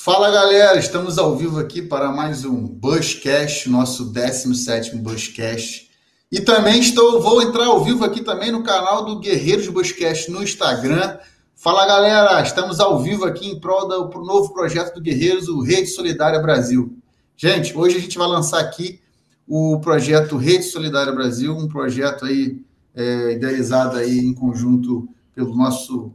[0.00, 5.90] Fala galera, estamos ao vivo aqui para mais um Bushcast, nosso 17 Bushcast.
[6.30, 10.40] E também estou, vou entrar ao vivo aqui também no canal do Guerreiros Bushcast no
[10.40, 11.18] Instagram.
[11.56, 15.88] Fala galera, estamos ao vivo aqui em prol do novo projeto do Guerreiros, o Rede
[15.88, 16.96] Solidária Brasil.
[17.36, 19.00] Gente, hoje a gente vai lançar aqui
[19.48, 22.62] o projeto Rede Solidária Brasil, um projeto aí
[22.94, 26.12] é, idealizado aí em conjunto pelo nosso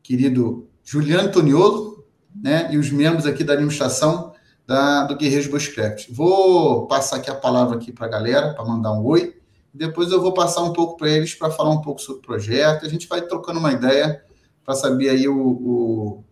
[0.00, 1.95] querido Juliano Toniolo,
[2.42, 4.32] né, e os membros aqui da administração
[4.66, 6.08] da, do Guerreiros Bushcraft.
[6.10, 9.36] Vou passar aqui a palavra aqui para a galera, para mandar um oi,
[9.72, 12.86] depois eu vou passar um pouco para eles para falar um pouco sobre o projeto,
[12.86, 14.22] a gente vai trocando uma ideia
[14.64, 16.24] para saber aí o, o,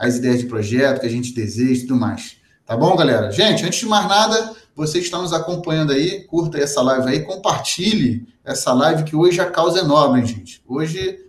[0.00, 2.36] as ideias de projeto que a gente deseja e tudo mais.
[2.64, 3.30] Tá bom, galera?
[3.30, 8.26] Gente, antes de mais nada, você está nos acompanhando aí, curta essa live aí, compartilhe
[8.44, 10.62] essa live que hoje a causa é nobre, hein, gente.
[10.66, 11.26] Hoje,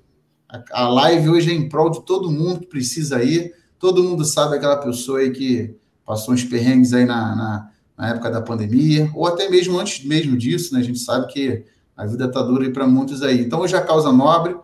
[0.71, 3.53] a live hoje é em prol de todo mundo que precisa ir.
[3.79, 8.31] Todo mundo sabe aquela pessoa aí que passou uns perrengues aí na, na, na época
[8.31, 10.79] da pandemia, ou até mesmo antes mesmo disso, né?
[10.79, 13.41] A gente sabe que a vida está dura para muitos aí.
[13.41, 14.55] Então, hoje a causa nobre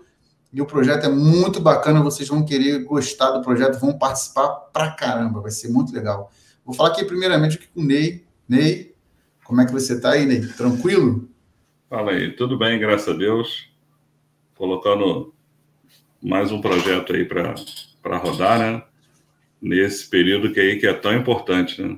[0.53, 4.91] e o projeto é muito bacana, vocês vão querer gostar do projeto, vão participar pra
[4.91, 6.31] caramba, vai ser muito legal.
[6.63, 8.23] Vou falar aqui primeiramente aqui com o Ney.
[8.47, 8.93] Ney,
[9.43, 10.45] como é que você está aí, Ney?
[10.47, 11.27] Tranquilo?
[11.89, 13.69] Fala aí, tudo bem, graças a Deus.
[14.55, 15.33] Colocando
[16.21, 18.83] mais um projeto aí para rodar, né?
[19.63, 21.97] Nesse período que aí que é tão importante, né?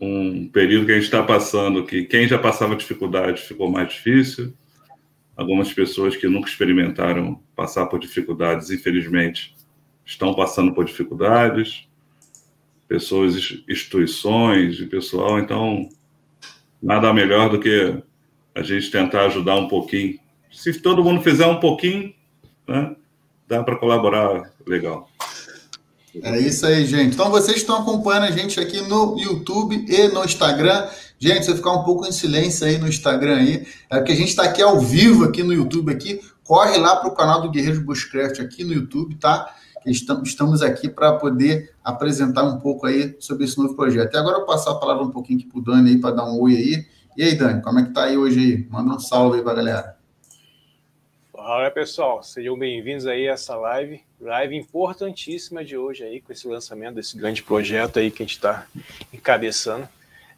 [0.00, 4.54] Um período que a gente está passando, que quem já passava dificuldade ficou mais difícil.
[5.36, 9.54] Algumas pessoas que nunca experimentaram passar por dificuldades, infelizmente,
[10.02, 11.86] estão passando por dificuldades
[12.88, 13.36] pessoas,
[13.68, 15.38] instituições e pessoal.
[15.38, 15.90] Então,
[16.82, 18.02] nada melhor do que
[18.54, 20.18] a gente tentar ajudar um pouquinho.
[20.50, 22.14] Se todo mundo fizer um pouquinho,
[22.66, 22.96] né,
[23.46, 25.08] dá para colaborar legal.
[26.14, 27.14] É isso aí, gente.
[27.14, 30.88] Então, vocês estão acompanhando a gente aqui no YouTube e no Instagram.
[31.18, 34.16] Gente, se eu ficar um pouco em silêncio aí no Instagram aí, é porque a
[34.16, 36.20] gente está aqui ao vivo aqui no YouTube aqui.
[36.42, 39.54] Corre lá para o canal do Guerreiros Bushcraft aqui no YouTube, tá?
[39.86, 44.12] estamos aqui para poder apresentar um pouco aí sobre esse novo projeto.
[44.12, 46.40] E agora eu passar a palavra um pouquinho para o Dani aí, para dar um
[46.40, 46.86] oi aí.
[47.16, 48.66] E aí, Dani, como é que tá aí hoje aí?
[48.68, 49.99] Manda um salve aí para a galera.
[51.42, 52.22] Fala, pessoal.
[52.22, 57.16] Sejam bem-vindos aí a essa live, live importantíssima de hoje aí, com esse lançamento desse
[57.16, 58.66] grande projeto aí que a gente está
[59.10, 59.88] encabeçando.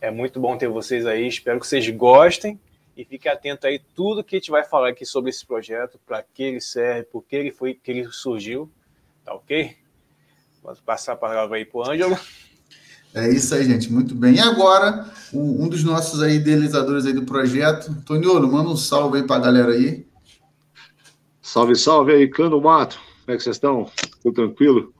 [0.00, 2.58] É muito bom ter vocês aí, espero que vocês gostem
[2.96, 6.22] e fiquem atentos aí tudo que a gente vai falar aqui sobre esse projeto, para
[6.22, 8.70] que ele serve, por que ele foi, que ele surgiu
[9.24, 9.76] Tá ok?
[10.62, 12.16] Vamos passar a palavra aí para o Ângelo.
[13.12, 13.92] É isso aí, gente.
[13.92, 14.36] Muito bem.
[14.36, 19.26] E agora, um, dos nossos aí idealizadores aí do projeto, Toniolo, manda um salve aí
[19.26, 20.06] para a galera aí.
[21.52, 22.98] Salve, salve aí, Cano Mato.
[23.26, 23.84] Como é que vocês estão?
[24.22, 24.94] Tudo tranquilo?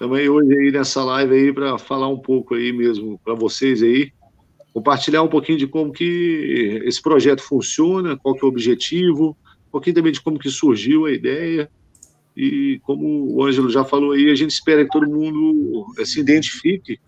[0.00, 4.10] Também hoje aí nessa live aí para falar um pouco aí mesmo para vocês aí,
[4.74, 9.36] compartilhar um pouquinho de como que esse projeto funciona, qual que é o objetivo,
[9.68, 11.70] um pouquinho também de como que surgiu a ideia
[12.36, 16.18] e como o Ângelo já falou aí, a gente espera que todo mundo eh, se
[16.18, 16.98] identifique,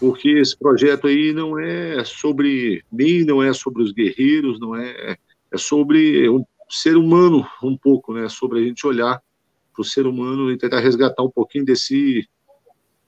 [0.00, 5.16] porque esse projeto aí não é sobre mim, não é sobre os guerreiros, não é
[5.52, 8.28] é sobre um ser humano um pouco, né?
[8.28, 9.22] Sobre a gente olhar
[9.72, 12.28] para o ser humano e tentar resgatar um pouquinho desse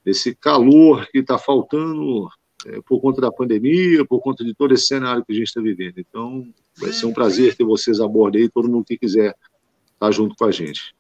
[0.05, 2.29] desse calor que está faltando
[2.67, 5.61] é, por conta da pandemia, por conta de todo esse cenário que a gente está
[5.61, 5.99] vivendo.
[5.99, 9.37] Então, vai ser um prazer ter vocês a bordo aí, todo mundo que quiser estar
[9.99, 10.95] tá junto com a gente.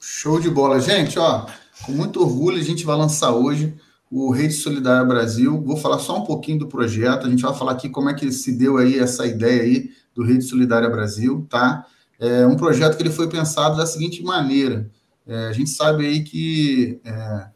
[0.00, 0.80] Show de bola.
[0.80, 1.46] Gente, ó,
[1.84, 3.74] com muito orgulho a gente vai lançar hoje
[4.10, 5.60] o Rede Solidária Brasil.
[5.62, 7.26] Vou falar só um pouquinho do projeto.
[7.26, 10.22] A gente vai falar aqui como é que se deu aí essa ideia aí do
[10.22, 11.86] Rede Solidária Brasil, tá?
[12.18, 14.90] É um projeto que ele foi pensado da seguinte maneira.
[15.26, 17.48] É, a gente sabe aí que é,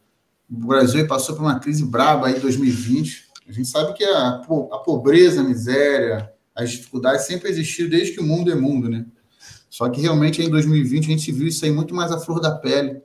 [0.50, 3.24] o Brasil passou por uma crise braba aí em 2020.
[3.46, 8.20] A gente sabe que a, a pobreza, a miséria, as dificuldades sempre existiram desde que
[8.20, 9.04] o mundo é mundo, né?
[9.68, 12.52] Só que realmente em 2020 a gente viu isso aí muito mais à flor da
[12.52, 13.02] pele.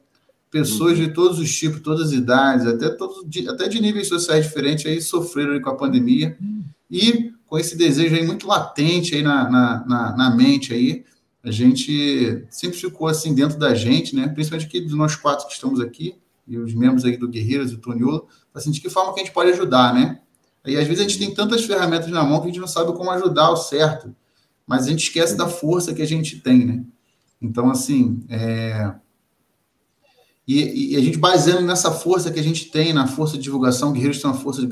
[0.52, 4.86] Pessoas de todos os tipos, todas as idades, até, todos, até de níveis sociais diferentes
[4.86, 6.38] aí sofreram com a pandemia.
[6.90, 11.04] E com esse desejo aí muito latente aí na, na, na, na mente aí,
[11.44, 14.28] a gente sempre ficou assim dentro da gente, né?
[14.28, 16.16] Principalmente aqui dos nós quatro que estamos aqui,
[16.48, 19.24] e os membros aí do Guerreiros e do Toniolo, assim, de que forma que a
[19.24, 20.20] gente pode ajudar, né?
[20.66, 22.94] E às vezes a gente tem tantas ferramentas na mão que a gente não sabe
[22.94, 24.14] como ajudar ao certo
[24.70, 26.84] mas a gente esquece da força que a gente tem, né?
[27.42, 28.94] Então, assim, é...
[30.48, 33.92] e, e, a gente baseando nessa força que a gente tem, na força de divulgação,
[33.92, 34.68] Guerreiros tem uma força de,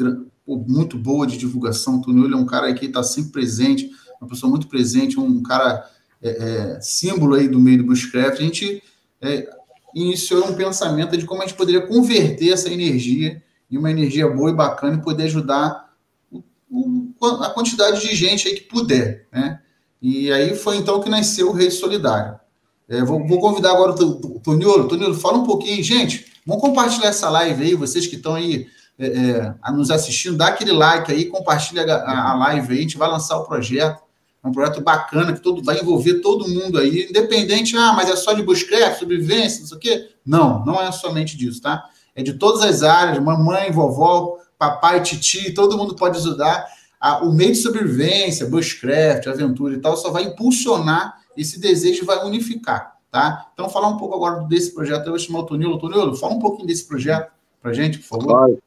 [0.47, 3.91] muito boa de divulgação, o Tunil é um cara que está sempre presente,
[4.21, 5.89] uma pessoa muito presente, um cara
[6.21, 8.81] é, é, símbolo aí do meio do bushcraft, a gente
[9.21, 9.49] é,
[9.93, 14.49] iniciou um pensamento de como a gente poderia converter essa energia em uma energia boa
[14.49, 15.87] e bacana e poder ajudar
[17.41, 19.59] a quantidade de gente aí que puder, né?
[20.01, 22.39] E aí foi então que nasceu o Rede Solidário.
[22.87, 24.87] É, vou, vou, convidar agora o Toniolo.
[24.87, 25.83] Toniolo, fala um pouquinho.
[25.83, 28.67] Gente, vamos compartilhar essa live aí, vocês que estão aí
[28.99, 32.97] é, é, nos assistindo, dá aquele like aí, compartilha a, a, live aí, a gente
[32.97, 34.01] vai lançar o projeto.
[34.43, 38.15] É um projeto bacana que todo, vai envolver todo mundo aí, independente, ah, mas é
[38.15, 40.09] só de buscar, sobrevivência, não sei o quê.
[40.25, 41.85] Não, não é somente disso, tá?
[42.15, 46.65] É de todas as áreas, mamãe, vovó, papai, titi, todo mundo pode ajudar.
[46.99, 52.05] Ah, o meio de sobrevivência, bushcraft, aventura e tal, só vai impulsionar esse desejo e
[52.05, 53.49] vai unificar, tá?
[53.53, 55.77] Então, falar um pouco agora desse projeto, eu vou chamar o Tonilo.
[55.77, 58.27] Tonilo, fala um pouquinho desse projeto para gente, por favor.
[58.27, 58.63] Claro,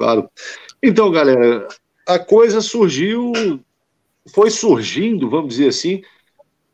[0.00, 0.30] claro.
[0.82, 1.68] Então, galera,
[2.08, 3.32] a coisa surgiu,
[4.32, 6.00] foi surgindo, vamos dizer assim,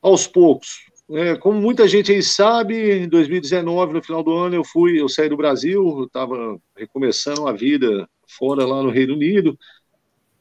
[0.00, 0.86] aos poucos.
[1.10, 5.08] É, como muita gente aí sabe, em 2019, no final do ano, eu fui, eu
[5.08, 9.58] saí do Brasil, estava recomeçando a vida fora lá no Reino Unido,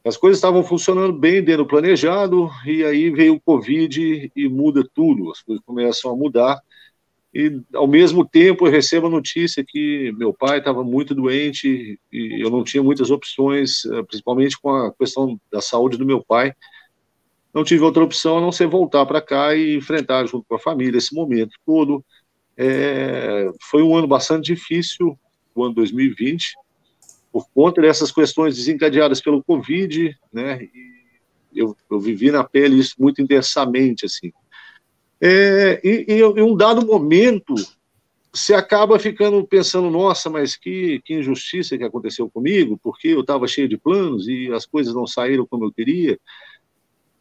[0.05, 4.87] as coisas estavam funcionando bem dentro do planejado, e aí veio o Covid e muda
[4.93, 6.61] tudo, as coisas começam a mudar.
[7.35, 12.41] E, ao mesmo tempo, eu recebo a notícia que meu pai estava muito doente e
[12.41, 16.53] eu não tinha muitas opções, eh, principalmente com a questão da saúde do meu pai.
[17.53, 20.59] Não tive outra opção a não ser voltar para cá e enfrentar junto com a
[20.59, 22.01] família esse momento todo.
[22.55, 25.19] É, foi um ano bastante difícil,
[25.53, 26.55] o ano 2020,
[27.33, 30.69] por conta dessas questões desencadeadas pelo Covid, né?
[31.53, 34.31] eu, eu vivi na pele isso muito intensamente, assim.
[35.27, 37.55] É, e, e em um dado momento,
[38.31, 43.47] você acaba ficando pensando, nossa, mas que, que injustiça que aconteceu comigo, porque eu estava
[43.47, 46.19] cheio de planos e as coisas não saíram como eu queria.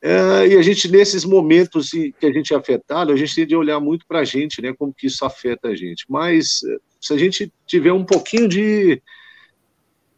[0.02, 3.56] É, e a gente, nesses momentos que a gente é afetado, a gente tem de
[3.56, 6.04] olhar muito para a gente, né, como que isso afeta a gente.
[6.06, 6.60] Mas
[7.00, 9.00] se a gente tiver um pouquinho de,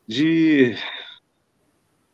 [0.09, 0.75] de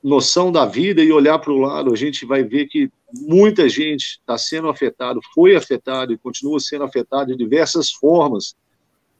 [0.02, 4.18] noção da vida e olhar para o lado, a gente vai ver que muita gente
[4.18, 8.56] está sendo afetado, foi afetado e continua sendo afetado de diversas formas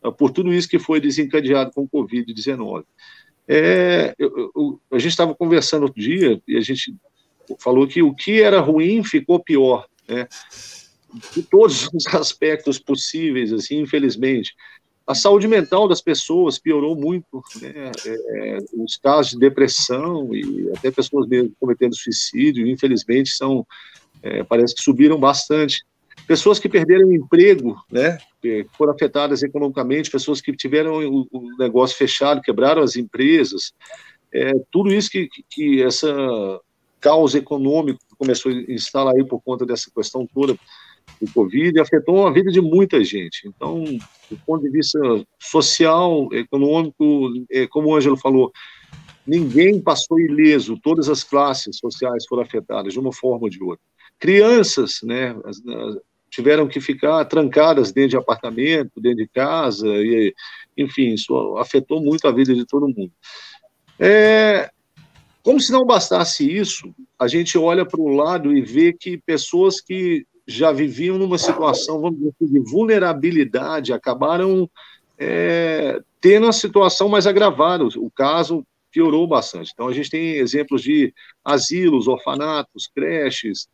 [0.03, 2.85] ah, por tudo isso que foi desencadeado com o Covid-19.
[3.47, 4.15] É,
[4.91, 6.95] a gente estava conversando outro dia e a gente
[7.59, 10.27] falou que o que era ruim ficou pior, né?
[11.35, 14.55] De todos os aspectos possíveis, assim, infelizmente.
[15.07, 17.91] A saúde mental das pessoas piorou muito, né?
[18.07, 23.67] É, os casos de depressão e até pessoas mesmo cometendo suicídio, infelizmente, são
[24.23, 25.85] é, parece que subiram bastante.
[26.27, 28.19] Pessoas que perderam emprego, né?
[28.41, 33.73] Que foram afetadas economicamente, pessoas que tiveram o, o negócio fechado, quebraram as empresas,
[34.33, 36.11] é, tudo isso que, que essa
[37.01, 40.57] caos econômico começou a instalar aí por conta dessa questão toda
[41.23, 43.47] o Covid afetou a vida de muita gente.
[43.47, 43.85] Então,
[44.29, 44.99] do ponto de vista
[45.39, 48.53] social, econômico, é, como o Ângelo falou,
[49.25, 53.85] ninguém passou ileso, todas as classes sociais foram afetadas de uma forma ou de outra.
[54.19, 55.37] Crianças, né,
[56.29, 60.35] tiveram que ficar trancadas dentro de apartamento, dentro de casa, e,
[60.77, 63.13] enfim, isso afetou muito a vida de todo mundo.
[63.97, 64.71] É,
[65.45, 69.81] como se não bastasse isso, a gente olha para o lado e vê que pessoas
[69.81, 74.69] que já viviam numa situação, vamos dizer assim, de vulnerabilidade, acabaram
[75.19, 77.85] é, tendo a situação mais agravada.
[77.85, 79.71] O caso piorou bastante.
[79.73, 81.13] Então, a gente tem exemplos de
[81.45, 83.69] asilos, orfanatos, creches,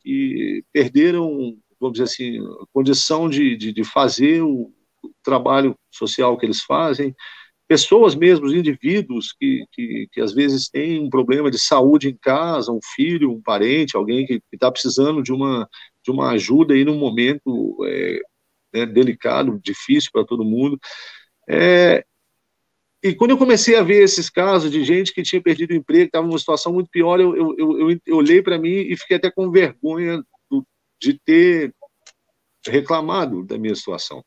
[0.00, 4.72] que perderam, vamos dizer assim, a condição de, de, de fazer o,
[5.02, 7.14] o trabalho social que eles fazem,
[7.66, 12.72] pessoas mesmo, indivíduos que, que, que, às vezes têm um problema de saúde em casa,
[12.72, 15.68] um filho, um parente, alguém que está precisando de uma,
[16.04, 18.20] de uma ajuda aí num momento é,
[18.72, 20.78] né, delicado, difícil para todo mundo.
[21.48, 22.04] É,
[23.02, 26.06] e quando eu comecei a ver esses casos de gente que tinha perdido o emprego,
[26.06, 29.30] estava numa situação muito pior, eu, eu, eu, eu olhei para mim e fiquei até
[29.30, 30.66] com vergonha do,
[31.00, 31.74] de ter
[32.66, 34.24] reclamado da minha situação.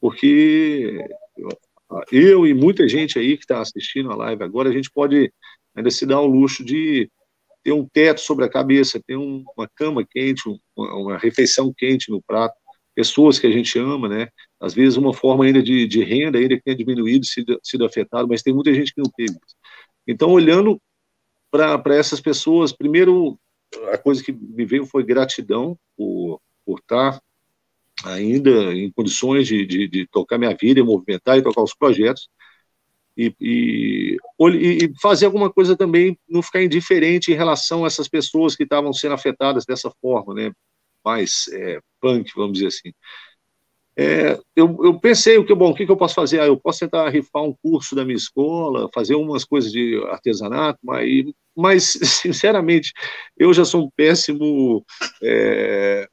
[0.00, 1.04] Porque
[2.12, 5.32] eu e muita gente aí que está assistindo a live agora, a gente pode
[5.74, 7.10] ainda se dar o luxo de
[7.62, 10.42] ter um teto sobre a cabeça, ter um, uma cama quente,
[10.76, 12.54] uma, uma, refeição quente no prato,
[12.94, 14.28] pessoas que a gente ama, né?
[14.60, 18.28] Às vezes uma forma ainda de, de renda ainda que tenha diminuído, sido, sido afetado,
[18.28, 19.38] mas tem muita gente que não teve.
[20.06, 20.80] Então, olhando
[21.50, 23.38] para essas pessoas, primeiro,
[23.92, 27.20] a coisa que me veio foi gratidão por, por estar
[28.04, 32.28] ainda em condições de, de, de, tocar minha vida, movimentar e tocar os projetos,
[33.16, 38.54] e, e, e, fazer alguma coisa também, não ficar indiferente em relação a essas pessoas
[38.54, 40.52] que estavam sendo afetadas dessa forma, né,
[41.04, 42.92] mais é, punk, vamos dizer assim.
[44.00, 46.38] É, eu, eu, pensei o que bom, o que, que eu posso fazer?
[46.38, 50.78] Ah, eu posso tentar rifar um curso da minha escola, fazer umas coisas de artesanato,
[50.84, 51.24] mas,
[51.56, 52.92] mas sinceramente,
[53.36, 54.84] eu já sou um péssimo
[55.20, 56.08] é,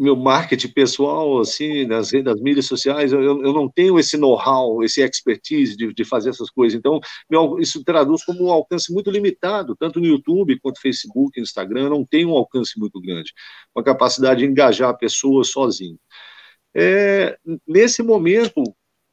[0.00, 5.02] meu marketing pessoal, assim, nas redes, mídias sociais, eu, eu não tenho esse know-how, esse
[5.02, 6.78] expertise de, de, fazer essas coisas.
[6.78, 6.98] Então,
[7.30, 11.90] meu, isso traduz como um alcance muito limitado, tanto no YouTube quanto no Facebook, Instagram,
[11.90, 13.32] não tem um alcance muito grande,
[13.74, 15.98] uma capacidade de engajar pessoas sozinho.
[16.74, 18.62] É, nesse momento,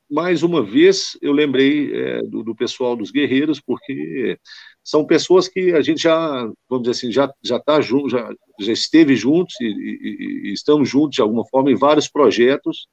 [0.10, 4.40] mais uma vez, eu lembrei é, do, do, pessoal dos guerreiros, porque
[4.84, 8.72] são pessoas que a gente já, vamos dizer assim, já já está junto, já, já
[8.72, 12.88] esteve juntos e, e, e, estamos juntos de alguma forma em vários projetos.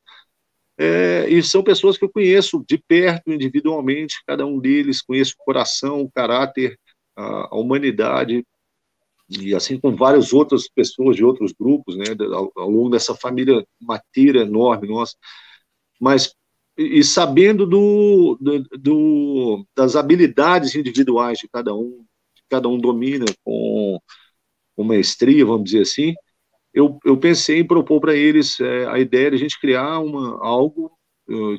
[0.77, 5.45] É, e são pessoas que eu conheço de perto, individualmente, cada um deles, conheço o
[5.45, 6.77] coração, o caráter,
[7.17, 8.45] a, a humanidade,
[9.29, 13.65] e assim com várias outras pessoas de outros grupos, né, ao, ao longo dessa família
[13.81, 15.17] mateira enorme nossa,
[16.01, 16.35] mas
[16.77, 22.05] e, sabendo do, do, do, das habilidades individuais de cada um,
[22.35, 24.01] que cada um domina com,
[24.77, 26.15] com maestria, vamos dizer assim,
[26.73, 30.45] eu, eu pensei em propor para eles é, a ideia de a gente criar uma,
[30.45, 30.91] algo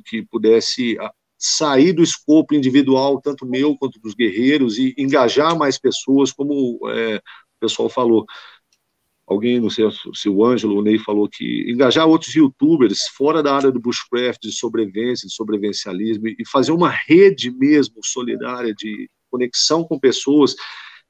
[0.06, 0.96] que pudesse
[1.38, 7.18] sair do escopo individual, tanto meu quanto dos guerreiros, e engajar mais pessoas, como é,
[7.18, 8.26] o pessoal falou.
[9.28, 13.56] Alguém, não sei se o Ângelo, o Ney falou que engajar outros youtubers fora da
[13.56, 19.84] área do bushcraft, de sobrevivência, de sobrevivencialismo, e fazer uma rede mesmo solidária de conexão
[19.84, 20.56] com pessoas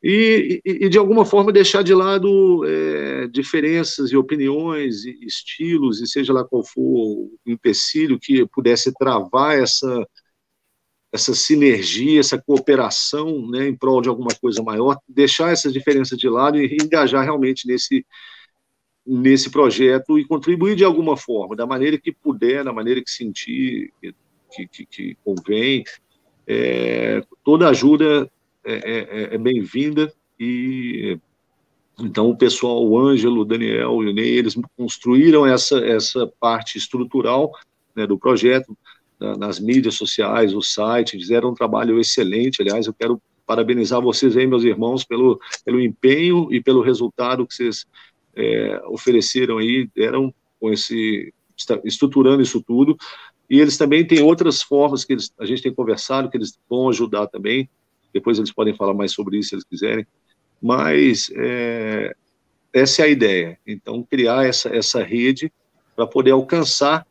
[0.08, 6.00] e, e, e, de alguma forma deixar de lado é, diferenças e opiniões e estilos,
[6.00, 10.08] e seja lá qual for o empecilho que pudesse travar essa
[11.16, 16.30] essa sinergia, essa cooperação né, em prol de alguma coisa maior, deixar essas diferenças de
[16.30, 18.06] lado e engajar realmente nesse,
[19.06, 23.94] nesse projeto e contribuir de alguma forma, da maneira que puder, da maneira que sentir
[24.52, 25.84] que, que, que convém.
[26.46, 28.30] É, toda ajuda
[28.64, 31.18] é, é, é, é bem-vinda e
[31.98, 36.78] então o pessoal, o Ângelo, o Daniel e o Ney, eles construíram essa, essa parte
[36.78, 37.54] estrutural
[37.96, 38.78] né, do projeto,
[39.20, 42.62] nas mídias sociais, o site, fizeram um trabalho excelente.
[42.62, 47.54] Aliás, eu quero parabenizar vocês aí, meus irmãos, pelo, pelo empenho e pelo resultado que
[47.54, 47.86] vocês
[48.36, 51.34] é, ofereceram aí, deram com esse,
[51.84, 52.98] estruturando isso tudo.
[53.50, 56.90] E eles também têm outras formas que eles, a gente tem conversado, que eles vão
[56.90, 57.70] ajudar também.
[58.14, 60.08] Depois eles podem falar mais sobre isso, se eles quiserem.
[60.62, 62.16] Mas é,
[62.74, 63.60] essa é a ideia.
[63.66, 65.52] Então, criar essa, essa rede
[65.96, 67.06] para poder alcançar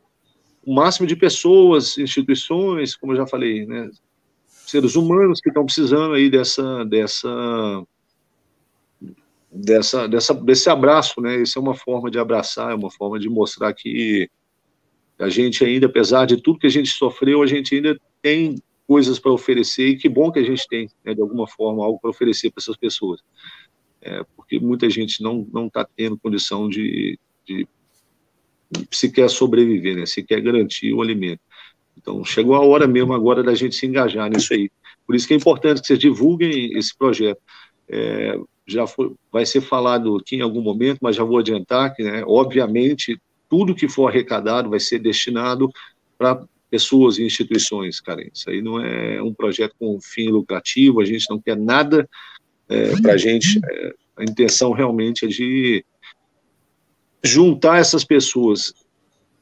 [0.67, 3.91] o máximo de pessoas, instituições, como eu já falei, né,
[4.47, 7.87] seres humanos que estão precisando aí dessa, dessa,
[9.53, 11.43] dessa, dessa, desse abraço, né?
[11.43, 14.29] Isso é uma forma de abraçar, é uma forma de mostrar que
[15.19, 18.57] a gente ainda, apesar de tudo que a gente sofreu, a gente ainda tem
[18.87, 22.01] coisas para oferecer e que bom que a gente tem, né, de alguma forma, algo
[22.01, 23.21] para oferecer para essas pessoas.
[24.01, 27.67] É, porque muita gente não não está tendo condição de, de
[28.91, 30.07] se quer sobreviver, né?
[30.07, 31.41] se quer garantir o alimento.
[31.97, 34.71] Então, chegou a hora mesmo agora da gente se engajar nisso aí.
[35.07, 37.41] Por isso que é importante que vocês divulguem esse projeto.
[37.89, 42.03] É, já foi, vai ser falado aqui em algum momento, mas já vou adiantar que,
[42.03, 45.71] né, obviamente, tudo que for arrecadado vai ser destinado
[46.17, 48.41] para pessoas e instituições carentes.
[48.41, 52.09] Isso aí não é um projeto com fim lucrativo, a gente não quer nada
[52.69, 53.61] é, para a gente.
[53.65, 55.85] É, a intenção realmente é de
[57.25, 58.75] juntar essas pessoas.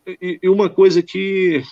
[0.06, 1.62] E, e uma coisa que,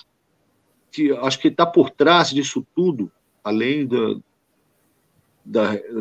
[0.90, 3.10] que acho que está por trás disso tudo,
[3.44, 4.22] além do,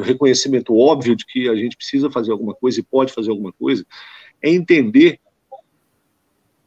[0.04, 3.86] reconhecimento óbvio de que a gente precisa fazer alguma coisa e pode fazer alguma coisa,
[4.42, 5.20] é entender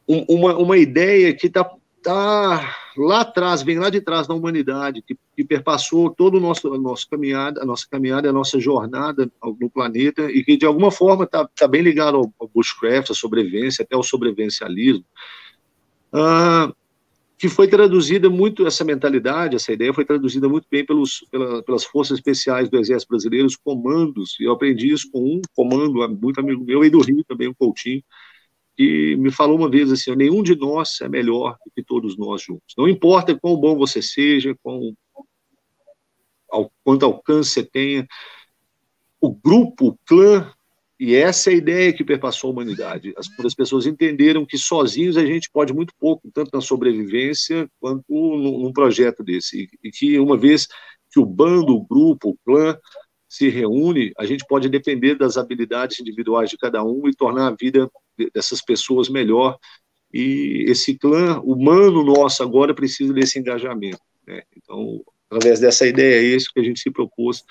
[0.07, 1.69] um, uma, uma ideia que está
[2.01, 6.73] tá lá atrás, vem lá de trás da humanidade, que, que perpassou todo o nosso
[6.73, 10.91] a nossa caminhada, a nossa caminhada, a nossa jornada no planeta e que de alguma
[10.91, 15.05] forma está tá bem ligado ao, ao bushcraft, à sobrevivência, até ao sobrevivencialismo,
[16.11, 16.71] ah,
[17.37, 21.83] que foi traduzida muito essa mentalidade, essa ideia foi traduzida muito bem pelos, pela, pelas
[21.83, 24.37] forças especiais do Exército Brasileiro, os comandos.
[24.39, 27.55] E eu aprendi isso com um comando muito amigo meu aí do Rio também, o
[27.55, 28.01] Coutinho
[28.75, 32.41] que me falou uma vez assim: nenhum de nós é melhor do que todos nós
[32.41, 32.73] juntos.
[32.77, 34.95] Não importa quão bom você seja, quão,
[36.49, 38.07] ao, quanto alcance você tenha,
[39.19, 40.51] o grupo, o clã,
[40.99, 43.13] e essa é a ideia que perpassou a humanidade.
[43.17, 48.03] As, as pessoas entenderam que sozinhos a gente pode muito pouco, tanto na sobrevivência quanto
[48.09, 49.63] num, num projeto desse.
[49.63, 50.67] E, e que uma vez
[51.11, 52.77] que o bando, o grupo, o clã
[53.27, 57.55] se reúne, a gente pode depender das habilidades individuais de cada um e tornar a
[57.59, 57.89] vida
[58.33, 59.57] dessas pessoas melhor
[60.13, 63.99] e esse clã humano nosso agora precisa desse engajamento.
[64.27, 64.43] Né?
[64.55, 67.43] Então, através dessa ideia, é isso que a gente se propôs,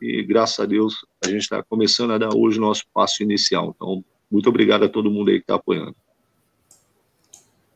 [0.00, 0.94] e graças a Deus
[1.24, 3.74] a gente está começando a dar hoje o nosso passo inicial.
[3.76, 5.94] Então, muito obrigado a todo mundo aí que está apoiando.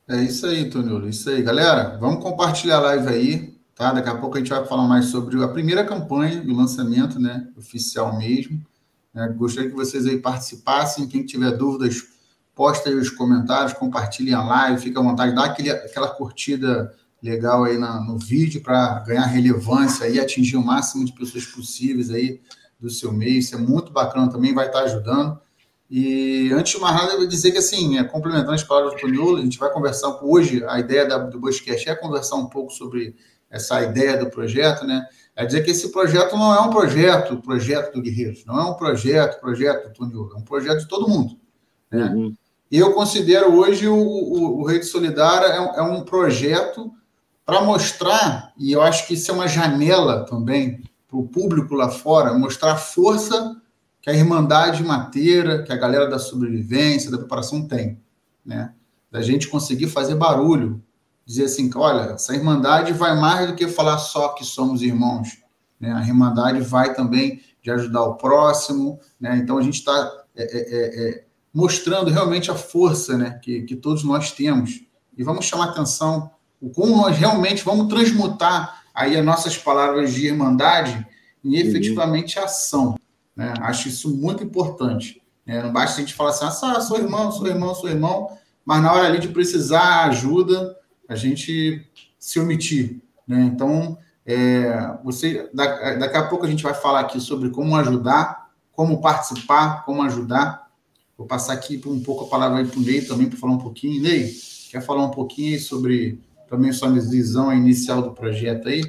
[0.09, 1.09] É isso aí, Tonilo.
[1.09, 1.97] Isso aí, galera.
[1.99, 3.93] Vamos compartilhar a live aí, tá?
[3.93, 7.21] Daqui a pouco a gente vai falar mais sobre a primeira campanha e o lançamento,
[7.21, 7.49] né?
[7.57, 8.61] Oficial mesmo.
[9.15, 11.07] É, gostaria que vocês aí participassem.
[11.07, 12.03] Quem tiver dúvidas,
[12.55, 16.93] posta aí os comentários, compartilhem a live, fica à vontade, dá aquele, aquela curtida
[17.23, 22.11] legal aí na, no vídeo para ganhar relevância e atingir o máximo de pessoas possíveis
[22.11, 22.41] aí
[22.79, 23.39] do seu meio.
[23.39, 25.39] Isso é muito bacana também, vai estar ajudando.
[25.91, 29.01] E antes de mais nada, eu vou dizer que, assim, é, complementando as palavras do
[29.01, 32.73] Tonilo, a gente vai conversar hoje, a ideia da, do Bushcast é conversar um pouco
[32.73, 33.17] sobre
[33.51, 35.05] essa ideia do projeto, né?
[35.35, 38.75] É dizer que esse projeto não é um projeto, projeto do Guerreiros, não é um
[38.75, 41.37] projeto, projeto do Tonilo, é um projeto de todo mundo.
[41.91, 42.05] Né?
[42.05, 42.35] Uhum.
[42.71, 46.93] E eu considero hoje o, o, o Rede Solidária é, é um projeto
[47.45, 51.89] para mostrar, e eu acho que isso é uma janela também para o público lá
[51.89, 53.61] fora, mostrar a força
[54.01, 58.01] que a Irmandade Mateira, que a galera da sobrevivência, da preparação tem,
[58.47, 58.73] né?
[59.11, 60.81] Da gente conseguir fazer barulho,
[61.27, 65.43] dizer assim, olha, essa Irmandade vai mais do que falar só que somos irmãos,
[65.79, 65.93] né?
[65.93, 69.37] A Irmandade vai também de ajudar o próximo, né?
[69.37, 73.39] Então a gente está é, é, é, é, mostrando realmente a força, né?
[73.43, 74.83] Que, que todos nós temos
[75.17, 76.31] e vamos chamar atenção
[76.61, 81.07] o como nós realmente vamos transmutar aí as nossas palavras de irmandade
[81.45, 82.97] em efetivamente ação.
[83.35, 83.55] Né?
[83.61, 85.23] Acho isso muito importante.
[85.47, 85.63] Né?
[85.63, 88.31] Não basta a gente falar assim, ah, sou irmão, sou irmão, sou irmão,
[88.65, 90.77] mas na hora ali de precisar ajuda,
[91.09, 91.87] a gente
[92.19, 93.01] se omitir.
[93.27, 93.41] Né?
[93.43, 99.01] Então, é, você, daqui a pouco a gente vai falar aqui sobre como ajudar, como
[99.01, 100.70] participar, como ajudar.
[101.21, 104.03] Vou passar aqui um pouco a palavra para o Ney também, para falar um pouquinho.
[104.03, 104.33] Ney,
[104.71, 108.81] quer falar um pouquinho sobre também sua visão inicial do projeto aí?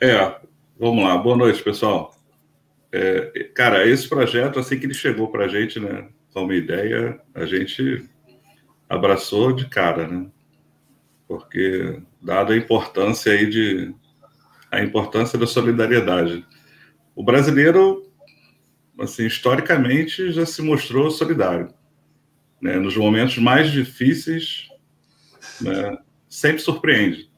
[0.00, 0.40] É,
[0.80, 1.18] vamos lá.
[1.18, 2.16] Boa noite, pessoal.
[2.90, 7.20] É, cara, esse projeto, assim que ele chegou para a gente, né, com uma ideia,
[7.34, 8.08] a gente
[8.88, 10.30] abraçou de cara, né?
[11.28, 13.94] Porque, dada a importância aí de
[14.70, 16.42] a importância da solidariedade,
[17.14, 18.10] o brasileiro,
[19.02, 21.74] assim, historicamente já se mostrou solidário,
[22.60, 22.76] né?
[22.76, 24.68] Nos momentos mais difíceis,
[25.60, 25.98] né?
[26.28, 27.30] Sempre surpreende.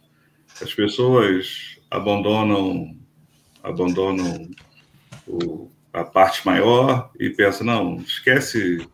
[0.61, 2.97] As pessoas abandonam
[3.63, 4.51] abandonam
[5.27, 8.87] o, a parte maior e pensa, não, esquece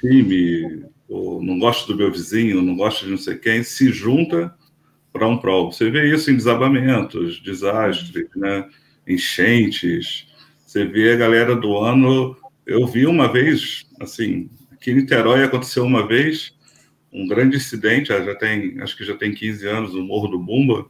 [0.00, 4.54] time, ou não gosto do meu vizinho, não gosto de não sei quem, se junta
[5.12, 5.70] para um prol.
[5.70, 8.66] Você vê isso em desabamentos, desastres, né?
[9.06, 10.29] enchentes.
[10.70, 12.36] Você vê a galera do ano.
[12.64, 16.54] Eu vi uma vez, assim, aqui em Niterói aconteceu uma vez
[17.12, 20.86] um grande incidente, já tem, acho que já tem 15 anos, no Morro do Bumba,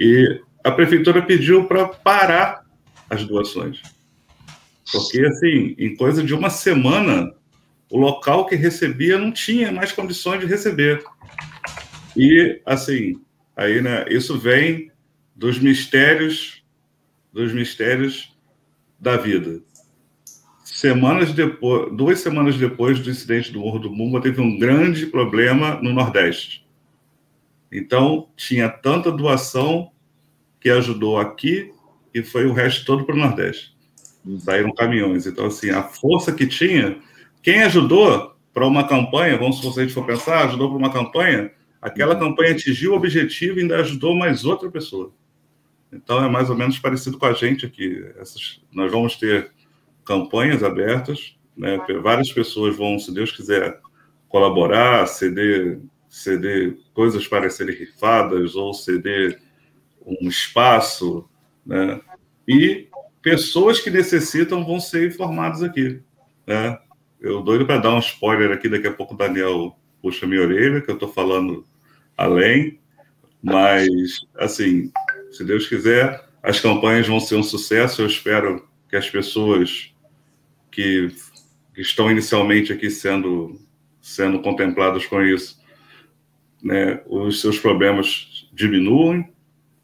[0.00, 2.64] e a prefeitura pediu para parar
[3.10, 3.82] as doações.
[4.90, 7.30] Porque, assim, em coisa de uma semana,
[7.90, 11.04] o local que recebia não tinha mais condições de receber.
[12.16, 13.20] E, assim,
[13.54, 14.90] aí, né, isso vem
[15.36, 16.64] dos mistérios,
[17.30, 18.33] dos mistérios
[18.98, 19.60] da vida.
[20.64, 25.78] Semanas depois, duas semanas depois do incidente do Morro do Mumba, teve um grande problema
[25.82, 26.66] no Nordeste.
[27.70, 29.90] Então, tinha tanta doação
[30.60, 31.72] que ajudou aqui
[32.14, 33.76] e foi o resto todo para o Nordeste.
[34.38, 35.26] Saíram caminhões.
[35.26, 36.98] Então, assim, a força que tinha,
[37.42, 41.50] quem ajudou para uma campanha, vamos se a gente for pensar, ajudou para uma campanha,
[41.82, 45.12] aquela campanha atingiu o objetivo e ainda ajudou mais outra pessoa.
[45.94, 48.04] Então, é mais ou menos parecido com a gente aqui.
[48.18, 49.52] Essas, nós vamos ter
[50.04, 51.78] campanhas abertas, né?
[52.02, 53.80] várias pessoas vão, se Deus quiser,
[54.28, 59.40] colaborar, ceder, ceder coisas para serem rifadas ou ceder
[60.04, 61.28] um espaço,
[61.64, 62.00] né?
[62.46, 62.88] E
[63.22, 66.00] pessoas que necessitam vão ser informadas aqui,
[66.46, 66.78] né?
[67.20, 70.82] Eu doido para dar um spoiler aqui, daqui a pouco o Daniel puxa minha orelha,
[70.82, 71.64] que eu estou falando
[72.16, 72.78] além,
[73.42, 74.92] mas, assim,
[75.34, 79.92] se Deus quiser, as campanhas vão ser um sucesso, eu espero que as pessoas
[80.70, 81.12] que,
[81.74, 83.60] que estão inicialmente aqui sendo,
[84.00, 85.60] sendo contempladas com isso,
[86.62, 89.28] né, os seus problemas diminuem,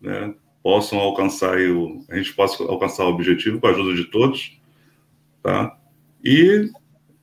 [0.00, 4.56] né, possam alcançar o, a gente possa alcançar o objetivo com a ajuda de todos,
[5.42, 5.76] tá?
[6.22, 6.70] E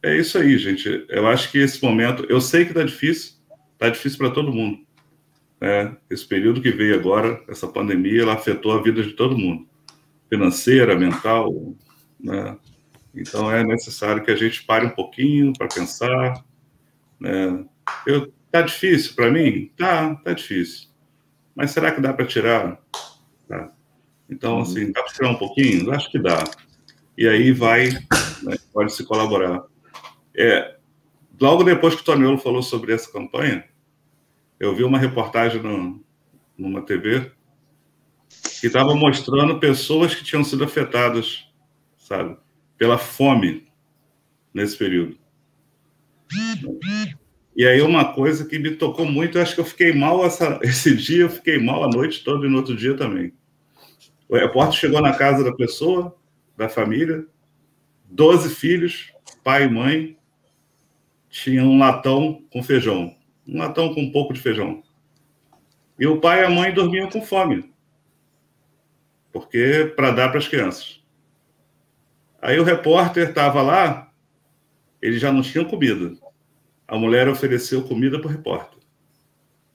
[0.04, 1.06] é isso aí, gente.
[1.08, 3.36] Eu acho que esse momento, eu sei que tá difícil,
[3.78, 4.80] tá difícil para todo mundo,
[5.60, 5.96] né?
[6.10, 9.68] Esse período que veio agora, essa pandemia, ela afetou a vida de todo mundo,
[10.30, 11.76] financeira, mental,
[12.20, 12.58] né?
[13.14, 16.44] Então é necessário que a gente pare um pouquinho para pensar,
[17.20, 17.66] Né?
[18.06, 19.72] Eu, tá difícil para mim?
[19.76, 20.90] Tá, tá difícil.
[21.56, 22.80] Mas será que dá para tirar?
[23.48, 23.72] Tá.
[24.30, 24.62] Então, uhum.
[24.62, 25.92] assim, dá para tirar um pouquinho?
[25.92, 26.44] Acho que dá.
[27.18, 27.90] E aí vai,
[28.44, 29.64] né, pode se colaborar.
[30.36, 30.76] É,
[31.42, 33.66] logo depois que o Toniolo falou sobre essa campanha,
[34.60, 36.04] eu vi uma reportagem no,
[36.58, 37.32] numa TV
[38.60, 41.48] que estava mostrando pessoas que tinham sido afetadas,
[41.98, 42.38] sabe,
[42.78, 43.68] pela fome
[44.54, 45.18] nesse período.
[47.56, 50.60] E aí uma coisa que me tocou muito, eu acho que eu fiquei mal essa,
[50.64, 53.34] esse dia, eu fiquei mal a noite toda e no outro dia também.
[54.28, 56.16] O repórter chegou na casa da pessoa,
[56.58, 57.26] da família,
[58.06, 59.12] 12 filhos,
[59.44, 60.18] pai e mãe,
[61.30, 63.16] tinha um latão com feijão,
[63.48, 64.84] um latão com um pouco de feijão.
[66.00, 67.72] E o pai e a mãe dormiam com fome,
[69.32, 71.04] porque para dar para as crianças.
[72.42, 74.12] Aí o repórter estava lá,
[75.02, 76.16] ele já não tinha comida.
[76.88, 78.80] A mulher ofereceu comida para o repórter.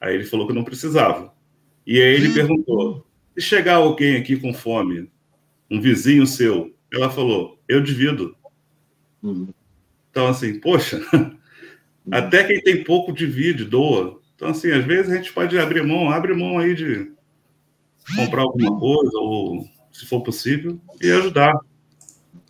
[0.00, 1.34] Aí ele falou que não precisava.
[1.86, 3.06] E aí ele perguntou:
[3.36, 5.10] se chegar alguém aqui com fome,
[5.70, 8.36] um vizinho seu, ela falou: eu divido.
[9.22, 9.52] Uhum.
[10.10, 11.00] Então, assim, poxa,
[12.10, 14.20] até quem tem pouco divide, doa.
[14.34, 17.12] Então, assim, às vezes a gente pode abrir mão, abre mão aí de
[18.16, 21.54] comprar alguma coisa, ou se for possível, e ajudar.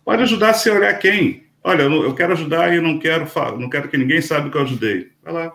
[0.03, 1.43] Pode ajudar se olhar quem.
[1.63, 3.25] Olha, eu quero ajudar e não quero,
[3.59, 5.11] não quero que ninguém saiba que eu ajudei.
[5.23, 5.53] Vai lá,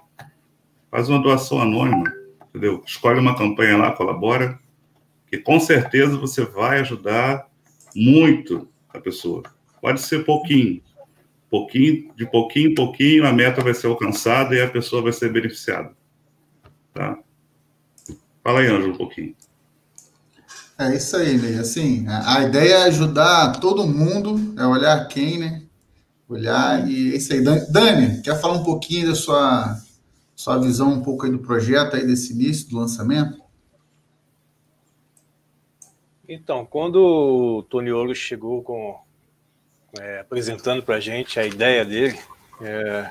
[0.90, 2.10] faz uma doação anônima,
[2.48, 2.82] entendeu?
[2.86, 4.58] Escolhe uma campanha lá, colabora,
[5.26, 7.46] que com certeza você vai ajudar
[7.94, 9.42] muito a pessoa.
[9.82, 10.80] Pode ser pouquinho,
[11.50, 15.32] pouquinho, de pouquinho em pouquinho, a meta vai ser alcançada e a pessoa vai ser
[15.32, 15.90] beneficiada.
[16.92, 17.18] Tá?
[18.42, 19.34] Fala aí, Ângelo, um pouquinho.
[20.78, 21.58] É isso aí, Ney.
[21.58, 25.62] Assim, a ideia é ajudar todo mundo, é olhar quem, né?
[26.28, 27.42] Olhar e é isso aí.
[27.42, 29.76] Dani, quer falar um pouquinho da sua,
[30.36, 33.42] sua visão um pouco aí do projeto aí desse início, do lançamento?
[36.28, 39.00] Então, quando o Toniolo chegou com,
[39.98, 42.18] é, apresentando para a gente a ideia dele
[42.60, 43.10] é,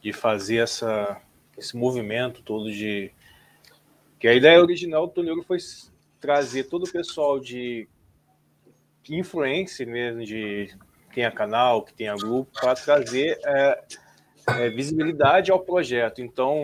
[0.00, 1.20] de fazer essa,
[1.56, 3.12] esse movimento todo de.
[4.18, 5.58] Que a ideia original do Toniolo foi
[6.20, 7.88] trazer todo o pessoal de
[9.08, 10.72] influência mesmo, de
[11.08, 13.84] que tenha canal, que tenha grupo, para trazer é,
[14.48, 16.22] é, visibilidade ao projeto.
[16.22, 16.62] Então,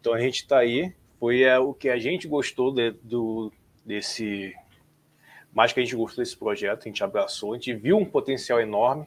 [0.00, 0.92] então a gente está aí.
[1.18, 3.52] Foi é, o que a gente gostou de, do,
[3.84, 4.54] desse
[5.52, 8.60] mais que a gente gostou desse projeto, a gente abraçou, a gente viu um potencial
[8.60, 9.06] enorme.